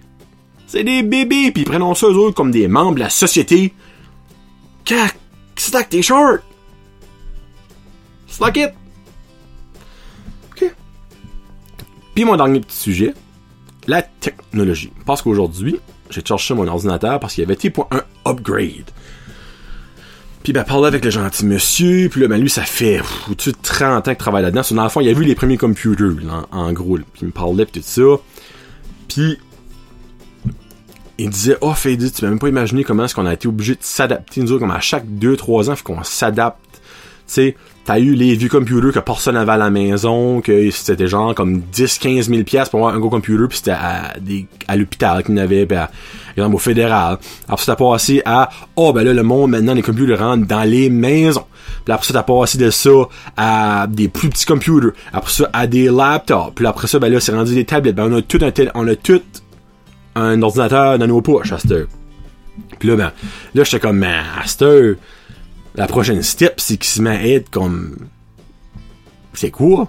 C'est 0.68 0.84
des 0.84 1.02
bébés! 1.02 1.50
Puis 1.50 1.62
ils 1.62 1.64
prennent 1.64 1.94
ça 1.94 2.06
eux 2.06 2.16
autres 2.16 2.36
comme 2.36 2.50
des 2.50 2.68
membres 2.68 2.94
de 2.96 3.00
la 3.00 3.10
société. 3.10 3.72
Cac! 4.84 5.18
Stack 5.56 5.88
tes 5.88 6.02
shorts! 6.02 6.40
Slack 8.28 8.56
it! 8.58 8.70
Ok. 10.52 10.72
Puis 12.14 12.24
mon 12.24 12.36
dernier 12.36 12.60
petit 12.60 12.76
sujet, 12.76 13.14
la 13.86 14.02
technologie. 14.02 14.92
Parce 15.06 15.22
qu'aujourd'hui, 15.22 15.80
j'ai 16.10 16.22
cherché 16.24 16.52
mon 16.52 16.68
ordinateur 16.68 17.18
parce 17.18 17.34
qu'il 17.34 17.42
y 17.42 17.44
avait 17.46 17.54
été 17.54 17.70
pour 17.70 17.88
un 17.90 18.02
upgrade. 18.30 18.90
Puis 20.42 20.52
ben, 20.52 20.64
parlait 20.64 20.86
avec 20.86 21.04
le 21.04 21.10
gentil 21.10 21.46
monsieur, 21.46 22.08
puis 22.10 22.20
là, 22.20 22.28
ben 22.28 22.40
lui, 22.40 22.50
ça 22.50 22.62
fait 22.62 23.00
au-dessus 23.30 23.52
de 23.52 23.56
30 23.62 24.06
ans 24.06 24.10
qu'il 24.10 24.16
travaille 24.16 24.42
là-dedans. 24.42 24.62
Dans 24.70 24.82
le 24.82 24.88
fond, 24.88 25.00
il 25.00 25.08
a 25.08 25.12
vu 25.12 25.24
les 25.24 25.34
premiers 25.34 25.56
computers, 25.56 26.12
en, 26.52 26.72
gros. 26.72 26.96
Puis 26.96 27.22
il 27.22 27.26
me 27.26 27.32
parlait, 27.32 27.66
puis 27.66 27.80
tout 27.80 27.86
ça. 27.86 28.22
Puis 29.08 29.38
il 31.18 31.30
disait, 31.30 31.56
oh, 31.60 31.74
Fady, 31.74 32.12
tu 32.12 32.20
peux 32.20 32.28
même 32.28 32.38
pas 32.38 32.48
imaginer 32.48 32.84
comment 32.84 33.04
est-ce 33.04 33.14
qu'on 33.14 33.26
a 33.26 33.34
été 33.34 33.48
obligé 33.48 33.74
de 33.74 33.80
s'adapter, 33.82 34.40
nous 34.40 34.52
autres, 34.52 34.60
comme 34.60 34.70
à 34.70 34.80
chaque 34.80 35.04
2-3 35.04 35.70
ans, 35.70 35.76
faut 35.76 35.84
qu'on 35.84 36.04
s'adapte. 36.04 36.58
Tu 36.72 37.34
sais, 37.34 37.56
t'as 37.84 37.98
eu 37.98 38.14
les 38.14 38.34
vieux 38.34 38.48
computers 38.48 38.92
que 38.92 39.00
personne 39.00 39.34
n'avait 39.34 39.52
à 39.52 39.56
la 39.56 39.70
maison, 39.70 40.40
que 40.40 40.70
c'était 40.70 41.08
genre 41.08 41.34
comme 41.34 41.62
10-15 41.72 42.22
000 42.22 42.42
pièces 42.44 42.68
pour 42.68 42.80
avoir 42.80 42.94
un 42.94 42.98
gros 42.98 43.10
computer, 43.10 43.48
puis 43.48 43.58
c'était 43.58 43.72
à, 43.72 44.14
à 44.68 44.76
l'hôpital 44.76 45.22
qu'il 45.24 45.34
n'avait, 45.34 45.66
puis 45.66 45.76
à, 45.76 45.90
exemple 46.32 46.54
au 46.54 46.58
fédéral. 46.58 47.18
Après 47.48 47.64
ça, 47.64 47.74
t'as 47.74 47.84
passé 47.84 48.22
à, 48.24 48.48
oh 48.76 48.92
ben 48.92 49.04
là, 49.04 49.12
le 49.12 49.22
monde, 49.22 49.50
maintenant, 49.50 49.74
les 49.74 49.82
computers 49.82 50.18
rentrent 50.18 50.46
dans 50.46 50.62
les 50.62 50.88
maisons. 50.88 51.46
Puis 51.84 51.92
après 51.92 52.06
ça, 52.06 52.12
t'as 52.14 52.22
passé 52.22 52.56
de 52.58 52.70
ça 52.70 52.90
à 53.36 53.86
des 53.88 54.08
plus 54.08 54.30
petits 54.30 54.46
computers. 54.46 54.92
Après 55.12 55.32
ça, 55.32 55.50
à 55.52 55.66
des 55.66 55.90
laptops. 55.90 56.54
Puis 56.54 56.66
après 56.66 56.86
ça, 56.86 56.98
ben 56.98 57.12
là, 57.12 57.20
c'est 57.20 57.32
rendu 57.32 57.54
des 57.54 57.64
tablettes. 57.64 57.96
Ben 57.96 58.10
on 58.10 58.16
a 58.16 58.22
tout 58.22 58.38
un 58.40 58.50
tel, 58.50 58.70
on 58.74 58.86
a 58.86 58.94
tout 58.94 59.20
un 60.18 60.42
ordinateur 60.42 60.98
dans 60.98 61.06
nos 61.06 61.22
poches 61.22 61.52
à 61.52 61.58
cette 61.58 61.88
Puis 62.78 62.88
là, 62.88 62.96
ben, 62.96 63.12
là, 63.54 63.64
j'étais 63.64 63.80
comme, 63.80 64.04
cette 64.46 64.98
la 65.74 65.86
prochaine 65.86 66.22
step, 66.22 66.54
c'est 66.58 66.76
qu'il 66.76 66.90
se 66.90 67.00
met 67.00 67.10
à 67.10 67.26
être 67.26 67.50
comme, 67.50 67.96
c'est 69.32 69.50
quoi? 69.50 69.88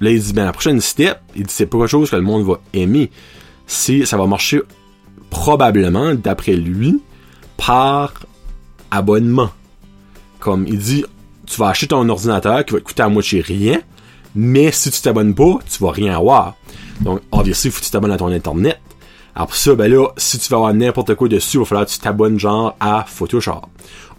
Là, 0.00 0.10
il 0.10 0.22
dit, 0.22 0.32
ben, 0.32 0.44
la 0.44 0.52
prochaine 0.52 0.80
step, 0.80 1.18
il 1.36 1.44
dit, 1.44 1.52
c'est 1.52 1.66
pas 1.66 1.78
quelque 1.78 1.88
chose 1.88 2.10
que 2.10 2.16
le 2.16 2.22
monde 2.22 2.46
va 2.46 2.60
aimer. 2.72 3.10
C'est, 3.66 4.06
ça 4.06 4.16
va 4.16 4.26
marcher 4.26 4.60
probablement, 5.30 6.14
d'après 6.14 6.54
lui, 6.54 7.00
par 7.56 8.14
abonnement. 8.90 9.50
Comme, 10.40 10.66
il 10.66 10.78
dit, 10.78 11.04
tu 11.46 11.60
vas 11.60 11.68
acheter 11.68 11.88
ton 11.88 12.08
ordinateur 12.08 12.64
qui 12.64 12.74
va 12.74 12.80
te 12.80 12.84
coûter 12.84 13.02
à 13.02 13.08
moitié 13.08 13.40
rien, 13.40 13.80
mais 14.34 14.70
si 14.72 14.90
tu 14.90 15.00
t'abonnes 15.00 15.34
pas, 15.34 15.58
tu 15.68 15.82
vas 15.82 15.90
rien 15.90 16.16
avoir. 16.16 16.54
Donc, 17.00 17.20
obviously, 17.32 17.68
il 17.68 17.72
faut 17.72 17.80
que 17.80 17.84
tu 17.84 17.90
t'abonnes 17.90 18.12
à 18.12 18.16
ton 18.16 18.28
internet. 18.28 18.80
Après 19.40 19.56
ça, 19.56 19.76
ben 19.76 19.88
là, 19.88 20.08
si 20.16 20.36
tu 20.40 20.48
veux 20.48 20.56
avoir 20.56 20.74
n'importe 20.74 21.14
quoi 21.14 21.28
dessus, 21.28 21.58
il 21.58 21.60
va 21.60 21.64
falloir 21.64 21.86
que 21.86 21.92
tu 21.92 22.00
t'abonnes 22.00 22.40
genre 22.40 22.74
à 22.80 23.04
Photoshop, 23.06 23.62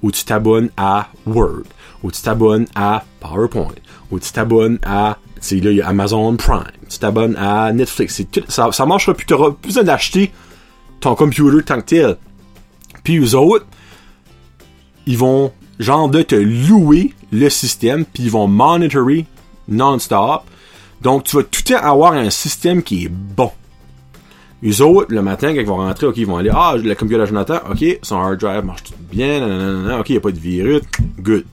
ou 0.02 0.12
tu 0.12 0.24
t'abonnes 0.24 0.70
à 0.78 1.10
Word, 1.28 1.64
ou 2.02 2.10
tu 2.10 2.22
t'abonnes 2.22 2.66
à 2.74 3.04
PowerPoint, 3.20 3.76
ou 4.12 4.20
tu 4.20 4.32
t'abonnes 4.32 4.80
à, 4.82 5.10
là, 5.10 5.18
il 5.52 5.74
y 5.74 5.82
a 5.82 5.90
Amazon 5.90 6.38
Prime, 6.38 6.64
tu 6.88 7.00
t'abonnes 7.00 7.36
à 7.36 7.74
Netflix, 7.74 8.22
tout, 8.32 8.44
ça, 8.48 8.72
ça 8.72 8.86
marchera 8.86 9.14
plus, 9.14 9.26
t'auras 9.26 9.52
plus 9.52 9.68
besoin 9.68 9.84
d'acheter 9.84 10.32
ton 11.02 11.16
computer 11.16 11.66
tant 11.66 11.82
que 11.82 11.86
tel. 11.86 12.18
Puis 13.04 13.18
eux 13.18 13.36
autres, 13.36 13.66
ils 15.06 15.18
vont 15.18 15.52
genre 15.80 16.08
de 16.08 16.22
te 16.22 16.36
louer 16.36 17.14
le 17.34 17.50
système, 17.50 18.06
puis 18.06 18.24
ils 18.24 18.32
vont 18.32 18.48
monitorer 18.48 19.26
non-stop. 19.68 20.44
Donc 21.02 21.26
tu 21.26 21.36
vas 21.36 21.44
tout 21.44 21.62
le 21.68 21.74
temps 21.74 21.84
avoir 21.84 22.14
un 22.14 22.30
système 22.30 22.84
qui 22.84 23.04
est 23.04 23.10
bon. 23.10 23.52
Les 24.62 24.82
autres, 24.82 25.14
le 25.14 25.22
matin, 25.22 25.54
quand 25.54 25.62
ils 25.62 25.66
vont 25.66 25.78
rentrer, 25.78 26.06
ok, 26.08 26.18
ils 26.18 26.26
vont 26.26 26.38
aller, 26.38 26.52
ah, 26.54 26.76
le 26.76 26.94
computer 26.96 27.26
Jonathan, 27.26 27.60
ok, 27.70 28.00
son 28.02 28.18
hard 28.18 28.40
drive 28.40 28.66
marche 28.66 28.84
tout 28.84 28.94
bien, 29.10 29.40
nanana, 29.40 30.00
ok, 30.00 30.10
il 30.10 30.14
n'y 30.14 30.18
a 30.18 30.22
pas 30.22 30.32
de 30.32 30.40
virus, 30.40 30.82
good. 31.20 31.46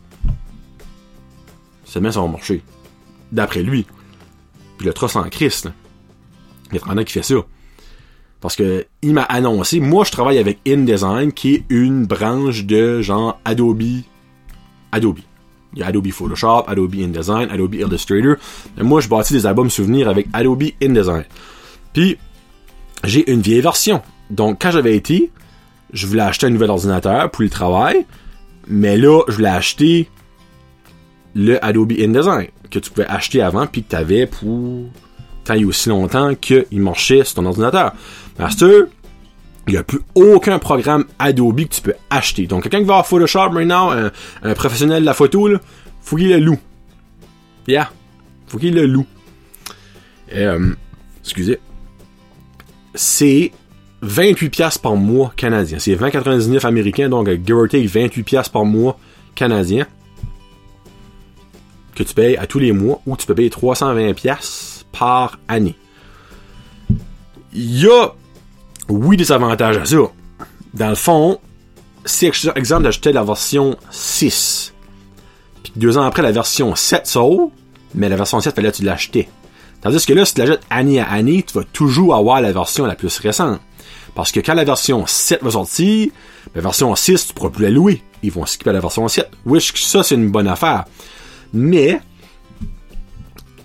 Seulement, 1.85 2.11
ça 2.11 2.21
va 2.21 2.27
marcher. 2.27 2.63
D'après 3.31 3.63
lui. 3.63 3.87
Puis 4.77 4.87
le 4.87 4.93
trust 4.93 5.17
en 5.17 5.23
Christ. 5.25 5.69
Il 6.73 6.79
y 6.79 6.79
a 6.79 7.05
qui 7.05 7.13
fait 7.13 7.23
ça. 7.23 7.37
Parce 8.41 8.57
que, 8.57 8.87
il 9.03 9.15
m'a 9.15 9.23
annoncé, 9.23 9.81
moi, 9.81 10.05
je 10.05 10.11
travaille 10.11 10.39
avec 10.39 10.59
InDesign, 10.67 11.33
qui 11.33 11.55
est 11.55 11.65
une 11.69 12.07
branche 12.07 12.65
de 12.65 13.01
genre 13.03 13.41
Adobe, 13.45 14.03
Adobe. 14.93 15.21
Il 15.75 15.81
y 15.81 15.83
a 15.83 15.87
Adobe 15.87 16.11
Photoshop, 16.11 16.65
Adobe 16.67 16.95
InDesign, 16.97 17.51
Adobe 17.51 17.75
Illustrator. 17.75 18.37
Et 18.79 18.83
moi, 18.83 19.01
je 19.01 19.09
bâtis 19.09 19.33
des 19.33 19.47
albums 19.47 19.71
souvenirs 19.71 20.09
avec 20.09 20.27
Adobe 20.33 20.65
InDesign. 20.83 21.25
Puis, 21.93 22.19
j'ai 23.07 23.31
une 23.31 23.41
vieille 23.41 23.61
version. 23.61 24.03
Donc, 24.31 24.61
quand 24.61 24.71
j'avais 24.71 24.97
été, 24.97 25.31
je 25.93 26.07
voulais 26.07 26.23
acheter 26.23 26.47
un 26.47 26.51
nouvel 26.51 26.71
ordinateur 26.71 27.31
pour 27.31 27.43
le 27.43 27.51
travail, 27.51 28.07
mais 28.69 28.97
là, 28.97 29.23
je 29.29 29.35
voulais 29.35 29.49
acheter 29.49 30.09
le 31.35 31.65
Adobe 31.65 31.93
InDesign 31.93 32.49
que 32.71 32.79
tu 32.79 32.91
pouvais 32.91 33.07
acheter 33.07 33.43
avant 33.43 33.67
puis 33.67 33.83
que 33.85 33.91
tu 33.91 33.97
avais 33.97 34.27
pour 34.27 34.91
tant 35.45 35.55
et 35.55 35.65
aussi 35.65 35.89
longtemps 35.89 36.35
qu'il 36.35 36.81
marchait 36.81 37.23
sur 37.25 37.35
ton 37.35 37.47
ordinateur. 37.47 37.93
Master, 38.39 38.87
il 39.69 39.73
n'y 39.73 39.79
a 39.79 39.85
plus 39.85 40.01
aucun 40.15 40.59
programme 40.59 41.05
Adobe 41.19 41.63
que 41.65 41.75
tu 41.75 41.81
peux 41.83 41.95
acheter. 42.11 42.47
Donc, 42.47 42.65
quelqu'un 42.65 42.79
qui 42.79 42.85
va 42.85 42.95
avoir 42.95 43.07
Photoshop 43.07 43.51
maintenant, 43.51 43.93
un, 43.93 44.11
un, 44.43 44.55
professionnel 44.55 45.03
de 45.03 45.07
la 45.07 45.15
photo, 45.15 45.49
là, 45.49 45.59
faut 46.03 46.17
qu'il 46.17 46.31
le 46.31 46.39
loue. 46.39 46.59
Yeah. 47.69 47.91
Faut 48.49 48.59
qu'il 48.59 48.75
le 48.75 48.87
loue. 48.87 49.07
Euh, 50.33 50.75
excusez 51.23 51.61
c'est 52.97 53.53
28 54.03 54.51
pièces 54.51 54.79
par 54.79 54.97
mois 54.97 55.33
canadien. 55.37 55.79
C'est 55.79 55.95
20,99 55.95 56.67
américain, 56.67 57.09
donc 57.09 57.29
give 57.29 57.57
or 57.57 57.69
take 57.69 57.87
28 57.87 58.23
pièces 58.23 58.49
par 58.49 58.65
mois 58.65 58.99
canadien 59.35 59.87
que 61.95 62.03
tu 62.03 62.15
payes 62.15 62.37
à 62.37 62.47
tous 62.47 62.59
les 62.59 62.73
mois 62.73 63.01
ou 63.07 63.17
tu 63.17 63.27
peux 63.27 63.35
payer 63.35 63.51
320 63.51 64.13
pièces 64.13 64.85
par 64.93 65.39
année. 65.49 65.75
Il 67.53 67.81
y 67.81 67.87
a, 67.87 68.13
oui, 68.89 69.17
des 69.17 69.33
avantages 69.33 69.79
à 69.79 69.85
ça. 69.85 69.97
Dans 70.75 70.91
le 70.91 70.95
fond, 70.95 71.41
si, 72.05 72.27
exemple, 72.27 72.83
d'acheter 72.83 73.13
la 73.13 73.25
version 73.25 73.77
6, 73.91 74.75
puis 75.63 75.73
deux 75.75 75.97
ans 75.97 76.03
après, 76.03 76.23
la 76.23 76.33
version 76.33 76.77
7 76.77 77.07
sort, 77.07 77.51
mais 77.95 78.11
la 78.11 78.17
version 78.17 78.41
7, 78.41 78.55
fallait 78.55 78.71
que 78.71 78.77
tu 78.77 78.85
l'achetais. 78.85 79.29
Tandis 79.87 80.05
que 80.05 80.13
là, 80.15 80.25
si 80.25 80.35
tu 80.35 80.41
l'achètes 80.41 80.65
année 80.69 80.99
à 80.99 81.09
année, 81.09 81.45
tu 81.47 81.55
vas 81.57 81.63
toujours 81.63 82.17
avoir 82.17 82.41
la 82.41 82.51
version 82.51 82.87
la 82.87 82.97
plus 82.97 83.17
récente. 83.19 83.61
Parce 84.17 84.33
que 84.33 84.41
quand 84.41 84.55
la 84.55 84.65
version 84.65 85.07
7 85.07 85.45
va 85.45 85.53
sortir, 85.53 86.09
la 86.57 86.61
version 86.61 86.93
6, 86.93 87.29
tu 87.29 87.35
pourras 87.35 87.51
plus 87.51 87.63
la 87.63 87.71
louer. 87.71 88.03
Ils 88.25 88.33
vont 88.33 88.45
skipper 88.47 88.73
la 88.73 88.81
version 88.81 89.07
7. 89.07 89.31
Oui, 89.45 89.61
ça, 89.61 90.03
c'est 90.03 90.17
une 90.17 90.33
bonne 90.33 90.49
affaire. 90.49 90.87
Mais, 91.53 92.01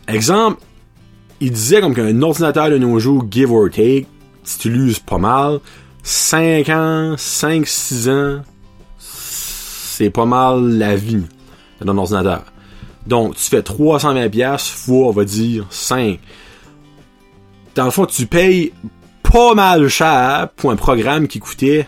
exemple, 0.07 0.61
il 1.39 1.51
disait 1.51 1.81
comme 1.81 1.95
qu'un 1.95 2.21
ordinateur 2.21 2.69
de 2.69 2.77
nos 2.77 2.99
jours, 2.99 3.25
give 3.31 3.51
or 3.51 3.71
take, 3.71 4.05
si 4.43 4.59
tu 4.59 4.69
l'uses 4.69 4.99
pas 4.99 5.17
mal, 5.17 5.59
5 6.03 6.69
ans, 6.69 7.15
5, 7.17 7.65
6 7.65 8.09
ans, 8.09 8.41
c'est 8.99 10.11
pas 10.11 10.25
mal 10.25 10.77
la 10.77 10.95
vie. 10.95 11.23
ton 11.83 11.97
ordinateur. 11.97 12.43
Donc, 13.07 13.35
tu 13.35 13.43
fais 13.43 13.61
320$ 13.61 14.73
fois, 14.73 15.07
on 15.07 15.11
va 15.11 15.25
dire, 15.25 15.65
5. 15.69 16.19
Dans 17.75 17.85
le 17.85 17.91
fond, 17.91 18.05
tu 18.05 18.25
payes 18.27 18.73
pas 19.23 19.53
mal 19.53 19.87
cher 19.87 20.49
pour 20.55 20.71
un 20.71 20.75
programme 20.75 21.27
qui 21.27 21.39
coûtait 21.39 21.87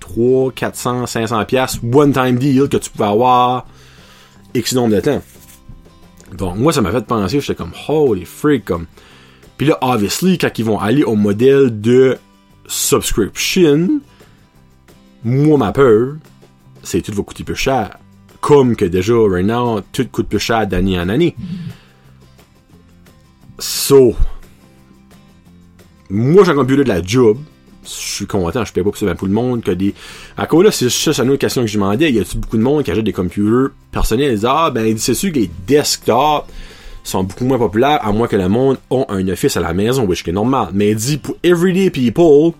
3, 0.00 0.52
400, 0.52 1.06
500 1.06 1.44
pièces 1.44 1.78
one 1.92 2.12
time 2.12 2.38
deal 2.38 2.68
que 2.68 2.78
tu 2.78 2.90
pouvais 2.90 3.08
avoir 3.08 3.66
X 4.54 4.74
nombre 4.74 4.94
de 4.94 5.00
temps. 5.00 5.22
Donc, 6.36 6.56
moi, 6.56 6.72
ça 6.72 6.80
m'a 6.80 6.90
fait 6.90 7.04
penser, 7.04 7.40
j'étais 7.40 7.54
comme, 7.54 7.72
holy 7.88 8.24
freak, 8.24 8.64
comme. 8.64 8.86
Puis 9.56 9.66
là, 9.66 9.78
obviously, 9.80 10.38
quand 10.38 10.56
ils 10.58 10.64
vont 10.64 10.78
aller 10.78 11.02
au 11.02 11.14
modèle 11.14 11.80
de 11.80 12.18
subscription, 12.66 14.00
moi, 15.24 15.58
ma 15.58 15.72
peur, 15.72 16.16
c'est 16.82 17.02
tout 17.02 17.12
va 17.12 17.22
coûter 17.22 17.44
plus 17.44 17.56
cher. 17.56 17.98
Comme 18.40 18.76
que 18.76 18.84
déjà, 18.84 19.14
right 19.28 19.44
now, 19.44 19.80
tout 19.92 20.06
coûte 20.10 20.28
plus 20.28 20.38
cher 20.38 20.66
d'année 20.66 20.98
en 20.98 21.08
année. 21.08 21.34
So, 23.58 24.14
moi, 26.10 26.44
j'ai 26.44 26.52
un 26.52 26.54
computer 26.54 26.84
de 26.84 26.88
la 26.88 27.02
job. 27.02 27.38
Je 27.84 27.90
suis 27.90 28.26
content, 28.26 28.64
je 28.64 28.72
paye 28.72 28.84
pas 28.84 28.90
pour 28.90 28.98
tout 28.98 29.26
le 29.26 29.32
monde 29.32 29.62
que 29.62 29.70
des. 29.70 29.94
Là, 30.36 30.46
c'est 30.70 30.88
juste 30.88 31.20
une 31.20 31.30
autre 31.30 31.38
question 31.38 31.62
que 31.62 31.68
je 31.68 31.74
demandais. 31.74 32.12
Y 32.12 32.20
a-tu 32.20 32.38
beaucoup 32.38 32.56
de 32.58 32.62
monde 32.62 32.84
qui 32.84 32.90
achète 32.90 33.04
des 33.04 33.12
computers 33.12 33.70
personnels? 33.90 34.32
Ils 34.32 34.34
disent, 34.36 34.46
ah, 34.48 34.70
ben, 34.70 34.96
c'est 34.98 35.14
sûr 35.14 35.32
que 35.32 35.38
les 35.38 35.50
desktops 35.66 36.46
sont 37.02 37.24
beaucoup 37.24 37.44
moins 37.44 37.58
populaires, 37.58 37.98
à 38.02 38.12
moins 38.12 38.28
que 38.28 38.36
le 38.36 38.48
monde 38.48 38.76
ait 38.90 39.04
un 39.08 39.28
office 39.28 39.56
à 39.56 39.60
la 39.60 39.72
maison, 39.72 40.04
which 40.04 40.26
est 40.28 40.32
normal. 40.32 40.68
Mais 40.74 40.90
il 40.90 40.96
dit, 40.96 41.16
pour 41.16 41.36
everyday 41.42 41.90
people, 41.90 42.52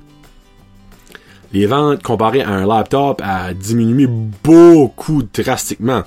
les 1.53 1.67
ventes 1.67 2.03
comparées 2.03 2.43
à 2.43 2.51
un 2.51 2.67
laptop 2.67 3.23
a 3.25 3.55
diminué 3.55 4.07
beaucoup 4.07 5.23
drastiquement. 5.23 6.03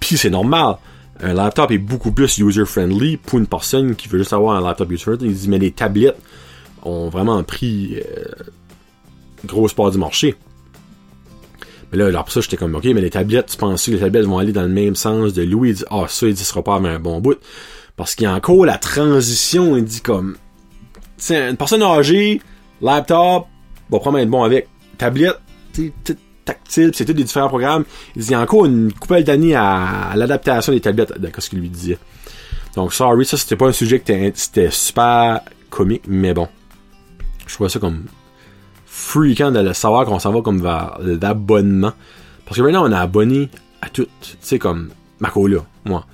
Puis 0.00 0.16
c'est 0.16 0.30
normal. 0.30 0.76
Un 1.20 1.34
laptop 1.34 1.70
est 1.70 1.78
beaucoup 1.78 2.12
plus 2.12 2.38
user-friendly 2.38 3.16
pour 3.16 3.38
une 3.38 3.46
personne 3.46 3.96
qui 3.96 4.08
veut 4.08 4.18
juste 4.18 4.32
avoir 4.32 4.56
un 4.56 4.60
laptop 4.60 4.90
user-friendly. 4.90 5.28
Il 5.28 5.34
dit, 5.34 5.48
mais 5.48 5.58
les 5.58 5.70
tablettes 5.70 6.18
ont 6.82 7.08
vraiment 7.08 7.42
pris 7.42 7.96
euh, 7.96 8.24
grosse 9.44 9.74
part 9.74 9.90
du 9.90 9.98
marché. 9.98 10.34
Mais 11.90 11.98
là, 11.98 12.06
alors 12.06 12.24
pour 12.24 12.32
ça, 12.32 12.40
j'étais 12.40 12.56
comme, 12.56 12.74
ok, 12.74 12.84
mais 12.84 13.00
les 13.00 13.10
tablettes, 13.10 13.46
tu 13.46 13.56
penses 13.56 13.86
que 13.86 13.92
les 13.92 14.00
tablettes 14.00 14.26
vont 14.26 14.38
aller 14.38 14.52
dans 14.52 14.62
le 14.62 14.68
même 14.68 14.96
sens 14.96 15.32
de 15.32 15.42
Louis? 15.42 15.70
Il 15.70 15.74
dit, 15.76 15.84
ah, 15.90 16.06
ça, 16.08 16.26
il 16.26 16.34
dit, 16.34 16.44
sera 16.44 16.62
pas 16.62 16.74
un 16.74 16.98
bon 16.98 17.20
bout. 17.20 17.38
Parce 17.96 18.14
qu'il 18.14 18.24
y 18.24 18.26
a 18.26 18.34
encore 18.34 18.66
la 18.66 18.78
transition, 18.78 19.76
il 19.76 19.84
dit 19.84 20.00
comme, 20.00 20.36
une 21.30 21.56
personne 21.56 21.82
âgée, 21.82 22.40
laptop, 22.80 23.46
va 23.90 23.98
probablement 23.98 24.18
être 24.18 24.30
bon 24.30 24.42
avec. 24.42 24.68
Tablette, 24.96 25.38
tu 25.72 25.92
tactile, 26.44 26.90
c'est 26.94 27.10
des 27.10 27.24
différents 27.24 27.48
programmes. 27.48 27.84
Il 28.16 28.22
dit, 28.22 28.30
y 28.30 28.34
a 28.34 28.40
encore 28.40 28.66
une 28.66 28.92
couple 28.92 29.22
d'années 29.22 29.54
à, 29.54 30.12
l'adaptation 30.14 30.72
des 30.72 30.80
tablettes, 30.80 31.18
d'accord, 31.18 31.42
ce 31.42 31.50
qu'il 31.50 31.60
lui 31.60 31.68
disait. 31.68 31.98
Donc, 32.76 32.92
sorry, 32.92 33.24
ça, 33.24 33.36
c'était 33.36 33.56
pas 33.56 33.66
un 33.66 33.72
sujet 33.72 34.00
que 34.00 34.30
c'était 34.34 34.70
super 34.70 35.40
comique, 35.70 36.02
mais 36.06 36.34
bon. 36.34 36.48
Je 37.46 37.54
trouvais 37.54 37.70
ça 37.70 37.78
comme 37.78 38.04
freakant 38.86 39.52
de 39.52 39.60
le 39.60 39.72
savoir 39.72 40.06
qu'on 40.06 40.18
s'en 40.18 40.32
va 40.32 40.40
comme 40.40 40.60
vers 40.60 40.98
l'abonnement. 41.00 41.92
Parce 42.44 42.58
que 42.58 42.62
maintenant, 42.62 42.86
on 42.86 42.92
est 42.92 42.96
abonné 42.96 43.48
à 43.80 43.88
tout. 43.88 44.06
Tu 44.20 44.36
sais, 44.40 44.58
comme 44.58 44.90
Marco 45.20 45.46
là, 45.46 45.60
moi. 45.84 46.06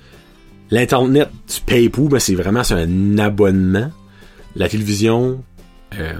L'Internet, 0.71 1.29
tu 1.47 1.61
payes 1.61 1.89
pour, 1.89 2.09
mais 2.09 2.19
c'est 2.19 2.35
vraiment 2.35 2.61
un 2.69 3.17
abonnement. 3.17 3.91
La 4.55 4.69
télévision, 4.69 5.43
euh, 5.97 6.13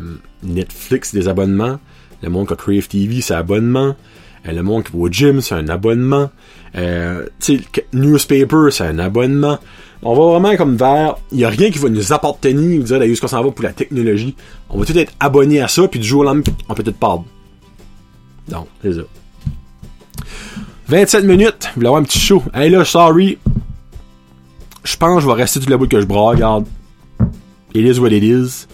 Netflix, 0.44 1.14
des 1.14 1.28
abonnements. 1.28 1.80
Le 2.22 2.30
monde 2.30 2.48
qui 2.48 2.54
a 2.54 2.56
Crave 2.56 2.88
TV, 2.88 3.22
c'est 3.22 3.34
abonnement. 3.34 3.96
Euh, 4.48 4.52
le 4.52 4.64
monde 4.64 4.84
qui 4.84 4.92
va 4.92 5.00
au 5.00 5.10
gym, 5.10 5.42
c'est 5.42 5.56
un 5.56 5.68
abonnement. 5.70 6.30
Euh, 6.76 7.28
newspaper, 7.94 8.72
c'est 8.72 8.86
un 8.86 9.00
abonnement. 9.00 9.60
On 10.04 10.16
va 10.16 10.40
vraiment 10.40 10.56
comme 10.56 10.78
vers, 10.78 11.16
il 11.32 11.40
y 11.40 11.46
a 11.46 11.50
rien 11.50 11.70
qui 11.70 11.78
va 11.78 11.90
nous 11.90 12.12
appartenir, 12.12 12.84
dire 12.84 13.00
d'ailleurs 13.00 13.16
ce 13.16 13.22
qu'on 13.22 13.28
s'en 13.28 13.44
va 13.44 13.52
pour 13.52 13.64
la 13.64 13.74
technologie. 13.74 14.36
On 14.70 14.80
va 14.80 14.86
tout 14.86 14.98
être 14.98 15.14
abonné 15.20 15.62
à 15.62 15.68
ça, 15.68 15.88
puis 15.88 16.00
du 16.00 16.08
jour 16.08 16.22
au 16.22 16.24
lendemain, 16.24 16.44
on 16.70 16.74
peut 16.74 16.84
tout 16.84 16.92
perdre. 16.92 17.26
Donc, 18.48 18.68
c'est 18.82 18.94
ça. 18.94 19.02
27 20.88 21.24
minutes, 21.24 21.68
vous 21.68 21.76
voulez 21.76 21.88
avoir 21.88 22.02
un 22.02 22.04
petit 22.04 22.20
show. 22.20 22.44
Hey 22.54 22.70
là, 22.70 22.84
sorry. 22.84 23.38
Je 24.84 24.98
pense 24.98 25.16
que 25.18 25.22
je 25.22 25.28
vais 25.28 25.34
rester 25.34 25.60
toute 25.60 25.70
la 25.70 25.78
bout 25.78 25.88
que 25.88 26.02
je 26.02 26.06
bras, 26.06 26.32
regarde. 26.32 26.66
It 27.74 27.86
is 27.86 28.00
what 28.00 28.10
it 28.10 28.24
is. 28.24 28.68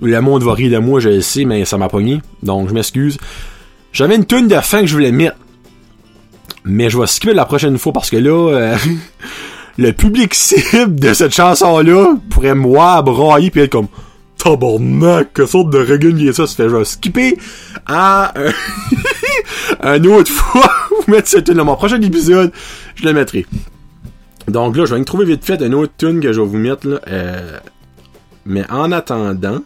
Le 0.00 0.20
monde 0.20 0.42
va 0.42 0.54
rire 0.54 0.70
de 0.70 0.78
moi, 0.78 1.00
je 1.00 1.08
le 1.08 1.20
sais, 1.20 1.44
mais 1.44 1.64
ça 1.64 1.78
m'a 1.78 1.88
pogné. 1.88 2.20
Donc, 2.42 2.68
je 2.68 2.74
m'excuse. 2.74 3.18
J'avais 3.92 4.16
une 4.16 4.24
tune 4.24 4.48
de 4.48 4.56
fin 4.56 4.80
que 4.80 4.86
je 4.86 4.94
voulais 4.94 5.12
mettre. 5.12 5.36
Mais 6.64 6.90
je 6.90 6.98
vais 6.98 7.06
skipper 7.06 7.34
la 7.34 7.44
prochaine 7.44 7.76
fois 7.78 7.92
parce 7.92 8.10
que 8.10 8.16
là, 8.16 8.50
euh, 8.52 8.76
le 9.78 9.92
public 9.92 10.34
cible 10.34 10.94
de 10.94 11.12
cette 11.12 11.34
chanson-là 11.34 12.14
pourrait 12.30 12.54
moi 12.54 13.02
brailler 13.02 13.50
puis 13.50 13.62
être 13.62 13.72
comme 13.72 13.88
tabarnak, 14.42 15.32
que 15.32 15.46
sorte 15.46 15.70
de 15.70 15.78
reggae 15.78 16.32
ça, 16.32 16.46
se 16.46 16.54
fait, 16.54 16.68
je 16.68 16.76
vais 16.76 16.84
skipper 16.84 17.38
à 17.86 18.36
euh, 18.38 18.50
un 19.80 20.02
autre 20.04 20.30
fois, 20.30 20.70
vous 20.90 21.12
mettre 21.12 21.28
cette 21.28 21.46
tune 21.46 21.54
dans 21.54 21.64
mon 21.64 21.76
prochain 21.76 22.00
épisode, 22.00 22.52
je 22.96 23.04
le 23.04 23.12
mettrai. 23.12 23.46
Donc 24.48 24.76
là, 24.76 24.84
je 24.84 24.94
vais 24.94 25.04
trouver 25.04 25.24
vite 25.24 25.44
fait 25.44 25.60
une 25.62 25.74
autre 25.74 25.92
tune 25.96 26.20
que 26.20 26.32
je 26.32 26.40
vais 26.40 26.46
vous 26.46 26.58
mettre 26.58 26.88
là. 26.88 27.00
Euh, 27.08 27.58
mais 28.44 28.64
en 28.70 28.90
attendant, 28.90 29.60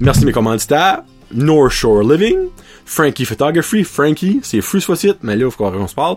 merci 0.00 0.24
mes 0.24 0.32
commanditaires. 0.32 1.02
North 1.32 1.70
Shore 1.70 2.02
Living, 2.02 2.48
Frankie 2.84 3.24
Photography, 3.24 3.84
Frankie, 3.84 4.40
c'est 4.42 4.60
Fruit 4.60 4.82
site, 4.96 5.18
mais 5.22 5.36
là, 5.36 5.46
il 5.46 5.50
faut 5.50 5.70
qu'on 5.70 5.86
se 5.86 5.94
parle. 5.94 6.16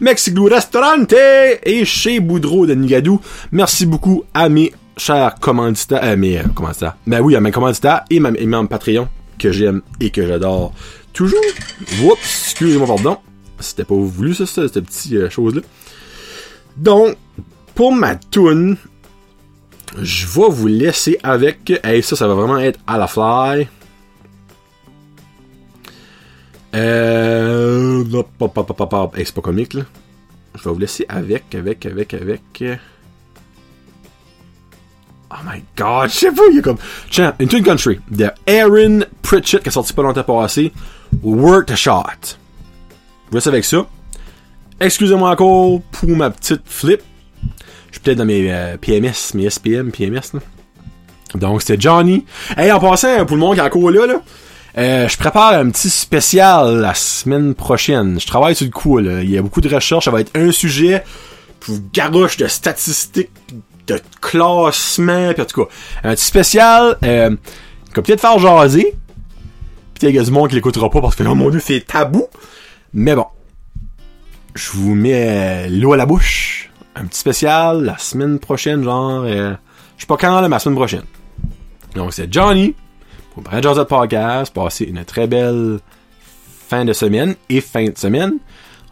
Mexiglou 0.00 0.46
Restaurante 0.46 1.14
et 1.62 1.84
chez 1.84 2.18
Boudreau 2.18 2.66
de 2.66 2.74
Nigadou. 2.74 3.20
Merci 3.52 3.86
beaucoup 3.86 4.24
à 4.34 4.48
mes 4.48 4.72
chers 4.96 5.36
commanditaires, 5.36 6.00
euh, 6.02 6.16
mes 6.16 6.42
commanditaires. 6.54 6.96
Ben 7.06 7.20
oui, 7.20 7.36
à 7.36 7.40
mes 7.40 7.52
commanditaires 7.52 8.02
et 8.10 8.18
mes 8.18 8.46
membres 8.46 8.68
Patreon 8.68 9.08
que 9.38 9.52
j'aime 9.52 9.82
et 10.00 10.10
que 10.10 10.26
j'adore 10.26 10.72
toujours. 11.12 11.40
Oups, 12.02 12.18
excusez-moi, 12.44 12.86
pardon. 12.88 13.18
C'était 13.60 13.84
pas 13.84 13.94
voulu, 13.94 14.34
ça, 14.34 14.46
cette 14.46 14.80
petite 14.80 15.12
euh, 15.12 15.30
chose-là. 15.30 15.62
Donc, 16.76 17.16
pour 17.74 17.92
ma 17.92 18.16
tune, 18.16 18.76
je 20.00 20.26
vais 20.26 20.48
vous 20.48 20.66
laisser 20.66 21.18
avec. 21.22 21.72
Hey, 21.84 22.02
ça, 22.02 22.16
ça 22.16 22.28
va 22.28 22.34
vraiment 22.34 22.58
être 22.58 22.78
à 22.86 22.98
la 22.98 23.06
fly. 23.06 23.68
Euh. 26.74 28.04
c'est 28.08 29.34
pas 29.34 29.40
comique, 29.40 29.74
là. 29.74 29.82
Je 30.54 30.64
vais 30.64 30.70
vous 30.70 30.78
laisser 30.78 31.06
avec, 31.08 31.54
avec, 31.54 31.86
avec, 31.86 32.14
avec. 32.14 32.64
Oh 35.30 35.36
my 35.44 35.62
god, 35.76 36.08
je 36.08 36.14
sais 36.14 36.32
pas, 36.32 36.42
il 36.50 36.56
y 36.56 36.58
a 36.58 36.62
comme. 36.62 36.78
Tiens, 37.10 37.34
Into 37.38 37.62
Country 37.62 38.00
de 38.10 38.30
Aaron 38.46 39.00
Pritchett 39.20 39.62
qui 39.62 39.68
est 39.68 39.72
sorti 39.72 39.92
pas 39.92 40.02
longtemps 40.02 40.24
passé. 40.24 40.72
Work 41.22 41.66
the 41.66 41.76
Shot. 41.76 42.36
Vous 43.28 43.34
laisse 43.34 43.46
avec 43.46 43.64
ça. 43.64 43.86
Excusez-moi 44.80 45.30
encore 45.30 45.82
pour 45.90 46.08
ma 46.08 46.30
petite 46.30 46.62
flip. 46.64 47.02
Je 47.88 47.94
suis 47.94 48.00
peut-être 48.00 48.18
dans 48.18 48.24
mes 48.24 48.52
euh, 48.52 48.76
PMS, 48.76 49.34
mes 49.34 49.48
SPM, 49.48 49.90
PMS, 49.90 50.34
là. 50.34 50.40
Donc, 51.34 51.62
c'était 51.62 51.80
Johnny. 51.80 52.24
Hey, 52.56 52.72
en 52.72 52.80
passant, 52.80 53.24
pour 53.26 53.36
le 53.36 53.40
monde 53.40 53.54
qui 53.54 53.60
est 53.60 53.64
encore 53.64 53.90
là, 53.90 54.06
là. 54.06 54.20
Euh, 54.76 55.08
je 55.08 55.16
prépare 55.16 55.54
un 55.54 55.70
petit 55.70 55.90
spécial 55.90 56.80
la 56.80 56.94
semaine 56.94 57.54
prochaine. 57.54 58.20
Je 58.20 58.26
travaille 58.26 58.54
sur 58.54 58.66
le 58.66 58.70
coup, 58.70 58.98
là. 58.98 59.22
Il 59.22 59.30
y 59.30 59.36
a 59.36 59.42
beaucoup 59.42 59.60
de 59.60 59.68
recherches. 59.68 60.04
Ça 60.04 60.10
va 60.10 60.20
être 60.20 60.36
un 60.36 60.52
sujet 60.52 61.02
pour 61.60 61.76
garoche 61.92 62.36
de 62.36 62.46
statistiques, 62.46 63.30
de 63.86 64.00
classement, 64.20 65.34
pis 65.34 65.40
en 65.40 65.44
tout 65.44 65.64
cas. 65.64 65.70
Un 66.04 66.14
petit 66.14 66.24
spécial, 66.24 66.96
euh, 67.04 67.34
comme 67.92 68.04
peut-être 68.04 68.20
faire 68.20 68.38
jaser. 68.38 68.94
Pis 69.94 70.06
il 70.06 70.14
y 70.14 70.18
a 70.18 70.22
du 70.22 70.30
monde 70.30 70.48
qui 70.48 70.54
l'écoutera 70.54 70.90
pas 70.90 71.00
parce 71.00 71.16
que, 71.16 71.24
oh 71.24 71.34
mon 71.34 71.50
dieu, 71.50 71.60
c'est 71.64 71.84
tabou. 71.86 72.26
Mais 72.92 73.14
bon. 73.14 73.26
Je 74.54 74.70
vous 74.72 74.94
mets 74.94 75.68
l'eau 75.68 75.92
à 75.92 75.96
la 75.96 76.06
bouche. 76.06 76.57
Un 76.98 77.06
petit 77.06 77.20
spécial 77.20 77.84
la 77.84 77.96
semaine 77.96 78.40
prochaine, 78.40 78.82
genre, 78.82 79.22
euh, 79.24 79.54
je 79.96 80.00
sais 80.00 80.06
pas 80.06 80.16
quand, 80.16 80.42
mais 80.42 80.48
la 80.48 80.58
semaine 80.58 80.74
prochaine. 80.74 81.04
Donc, 81.94 82.12
c'est 82.12 82.32
Johnny 82.32 82.74
pour 83.32 83.44
Brad 83.44 83.62
Josette 83.62 83.86
Podcast. 83.86 84.52
Passez 84.52 84.84
une 84.84 85.04
très 85.04 85.28
belle 85.28 85.78
fin 86.20 86.84
de 86.84 86.92
semaine 86.92 87.36
et 87.48 87.60
fin 87.60 87.84
de 87.84 87.96
semaine. 87.96 88.38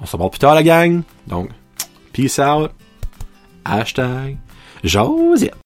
On 0.01 0.07
se 0.07 0.13
revoit 0.13 0.31
plus 0.31 0.39
tard, 0.39 0.55
la 0.55 0.63
gang. 0.63 1.03
Donc, 1.27 1.51
peace 2.13 2.39
out. 2.39 2.71
Hashtag 3.65 4.37
Josette. 4.85 5.66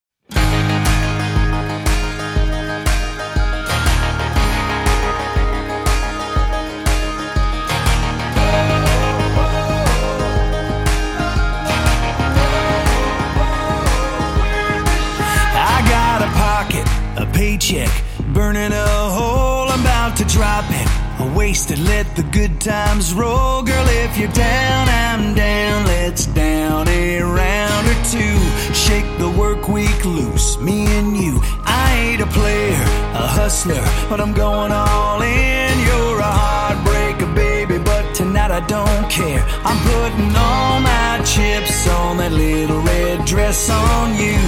Paycheck 17.71 18.03
burning 18.33 18.71
a 18.71 18.87
hole, 19.09 19.69
I'm 19.69 19.81
about 19.81 20.15
to 20.17 20.25
drop 20.25 20.65
it. 20.69 20.87
A 21.19 21.37
wasted, 21.37 21.79
let 21.79 22.15
the 22.15 22.23
good 22.23 22.59
times 22.59 23.13
roll. 23.13 23.61
Girl, 23.63 23.87
if 23.87 24.17
you're 24.17 24.31
down, 24.31 24.87
I'm 24.89 25.35
down. 25.35 25.85
Let's 25.85 26.25
down 26.27 26.87
a 26.87 27.21
round 27.21 27.87
or 27.87 27.99
two. 28.15 28.37
Shake 28.73 29.09
the 29.17 29.29
work 29.29 29.67
week 29.67 30.05
loose, 30.05 30.59
me 30.59 30.85
and 30.97 31.15
you. 31.17 31.39
I 31.65 31.93
ain't 32.05 32.21
a 32.21 32.27
player, 32.27 32.83
a 33.23 33.27
hustler, 33.39 33.83
but 34.09 34.19
I'm 34.19 34.33
going 34.33 34.71
all 34.71 35.21
in. 35.21 35.79
You're 35.87 36.19
a 36.19 36.33
heartbreaker, 36.41 37.35
baby, 37.35 37.77
but 37.77 38.15
tonight 38.15 38.51
I 38.51 38.61
don't 38.61 39.09
care. 39.09 39.43
I'm 39.63 39.79
putting 39.91 40.35
all 40.35 40.79
my 40.79 41.21
chips 41.23 41.87
on 41.87 42.17
that 42.17 42.31
little 42.31 42.81
red 42.81 43.25
dress 43.25 43.69
on 43.69 44.15
you. 44.15 44.39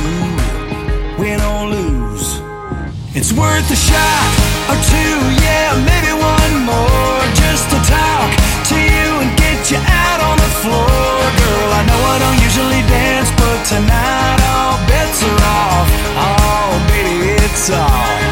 Win 1.20 1.40
or 1.42 1.68
lose. 1.68 2.23
It's 3.16 3.32
worth 3.32 3.70
a 3.70 3.76
shot 3.76 4.34
or 4.70 4.78
two, 4.90 5.16
yeah, 5.46 5.78
maybe 5.86 6.18
one 6.18 6.66
more 6.66 7.22
just 7.38 7.70
to 7.70 7.78
talk 7.86 8.30
to 8.70 8.76
you 8.76 9.22
and 9.22 9.38
get 9.38 9.70
you 9.70 9.78
out 9.78 10.20
on 10.20 10.38
the 10.42 10.52
floor. 10.66 10.90
Girl, 11.38 11.70
I 11.78 11.86
know 11.86 12.02
I 12.10 12.18
don't 12.18 12.42
usually 12.42 12.82
dance, 12.90 13.30
but 13.38 13.60
tonight 13.70 14.42
all 14.50 14.82
bets 14.90 15.22
are 15.22 15.42
off. 15.46 15.90
Oh, 16.26 16.82
baby, 16.90 17.38
it's 17.38 17.70
off. 17.70 18.23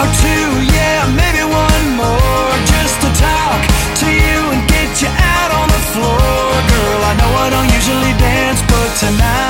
Or 0.00 0.08
two, 0.22 0.46
yeah, 0.74 1.06
maybe 1.14 1.42
one 1.46 1.84
more 1.94 2.50
just 2.66 2.96
to 3.02 3.08
talk 3.14 3.60
to 4.02 4.06
you 4.10 4.38
and 4.52 4.62
get 4.68 4.90
you 5.02 5.08
out 5.08 5.50
on 5.60 5.68
the 5.68 5.82
floor. 5.92 6.18
Girl, 6.72 7.00
I 7.10 7.12
know 7.20 7.30
I 7.44 7.48
don't 7.54 7.70
usually 7.78 8.14
dance, 8.18 8.60
but 8.66 8.90
tonight 8.98 9.43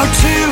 Or 0.00 0.08
two 0.12 0.43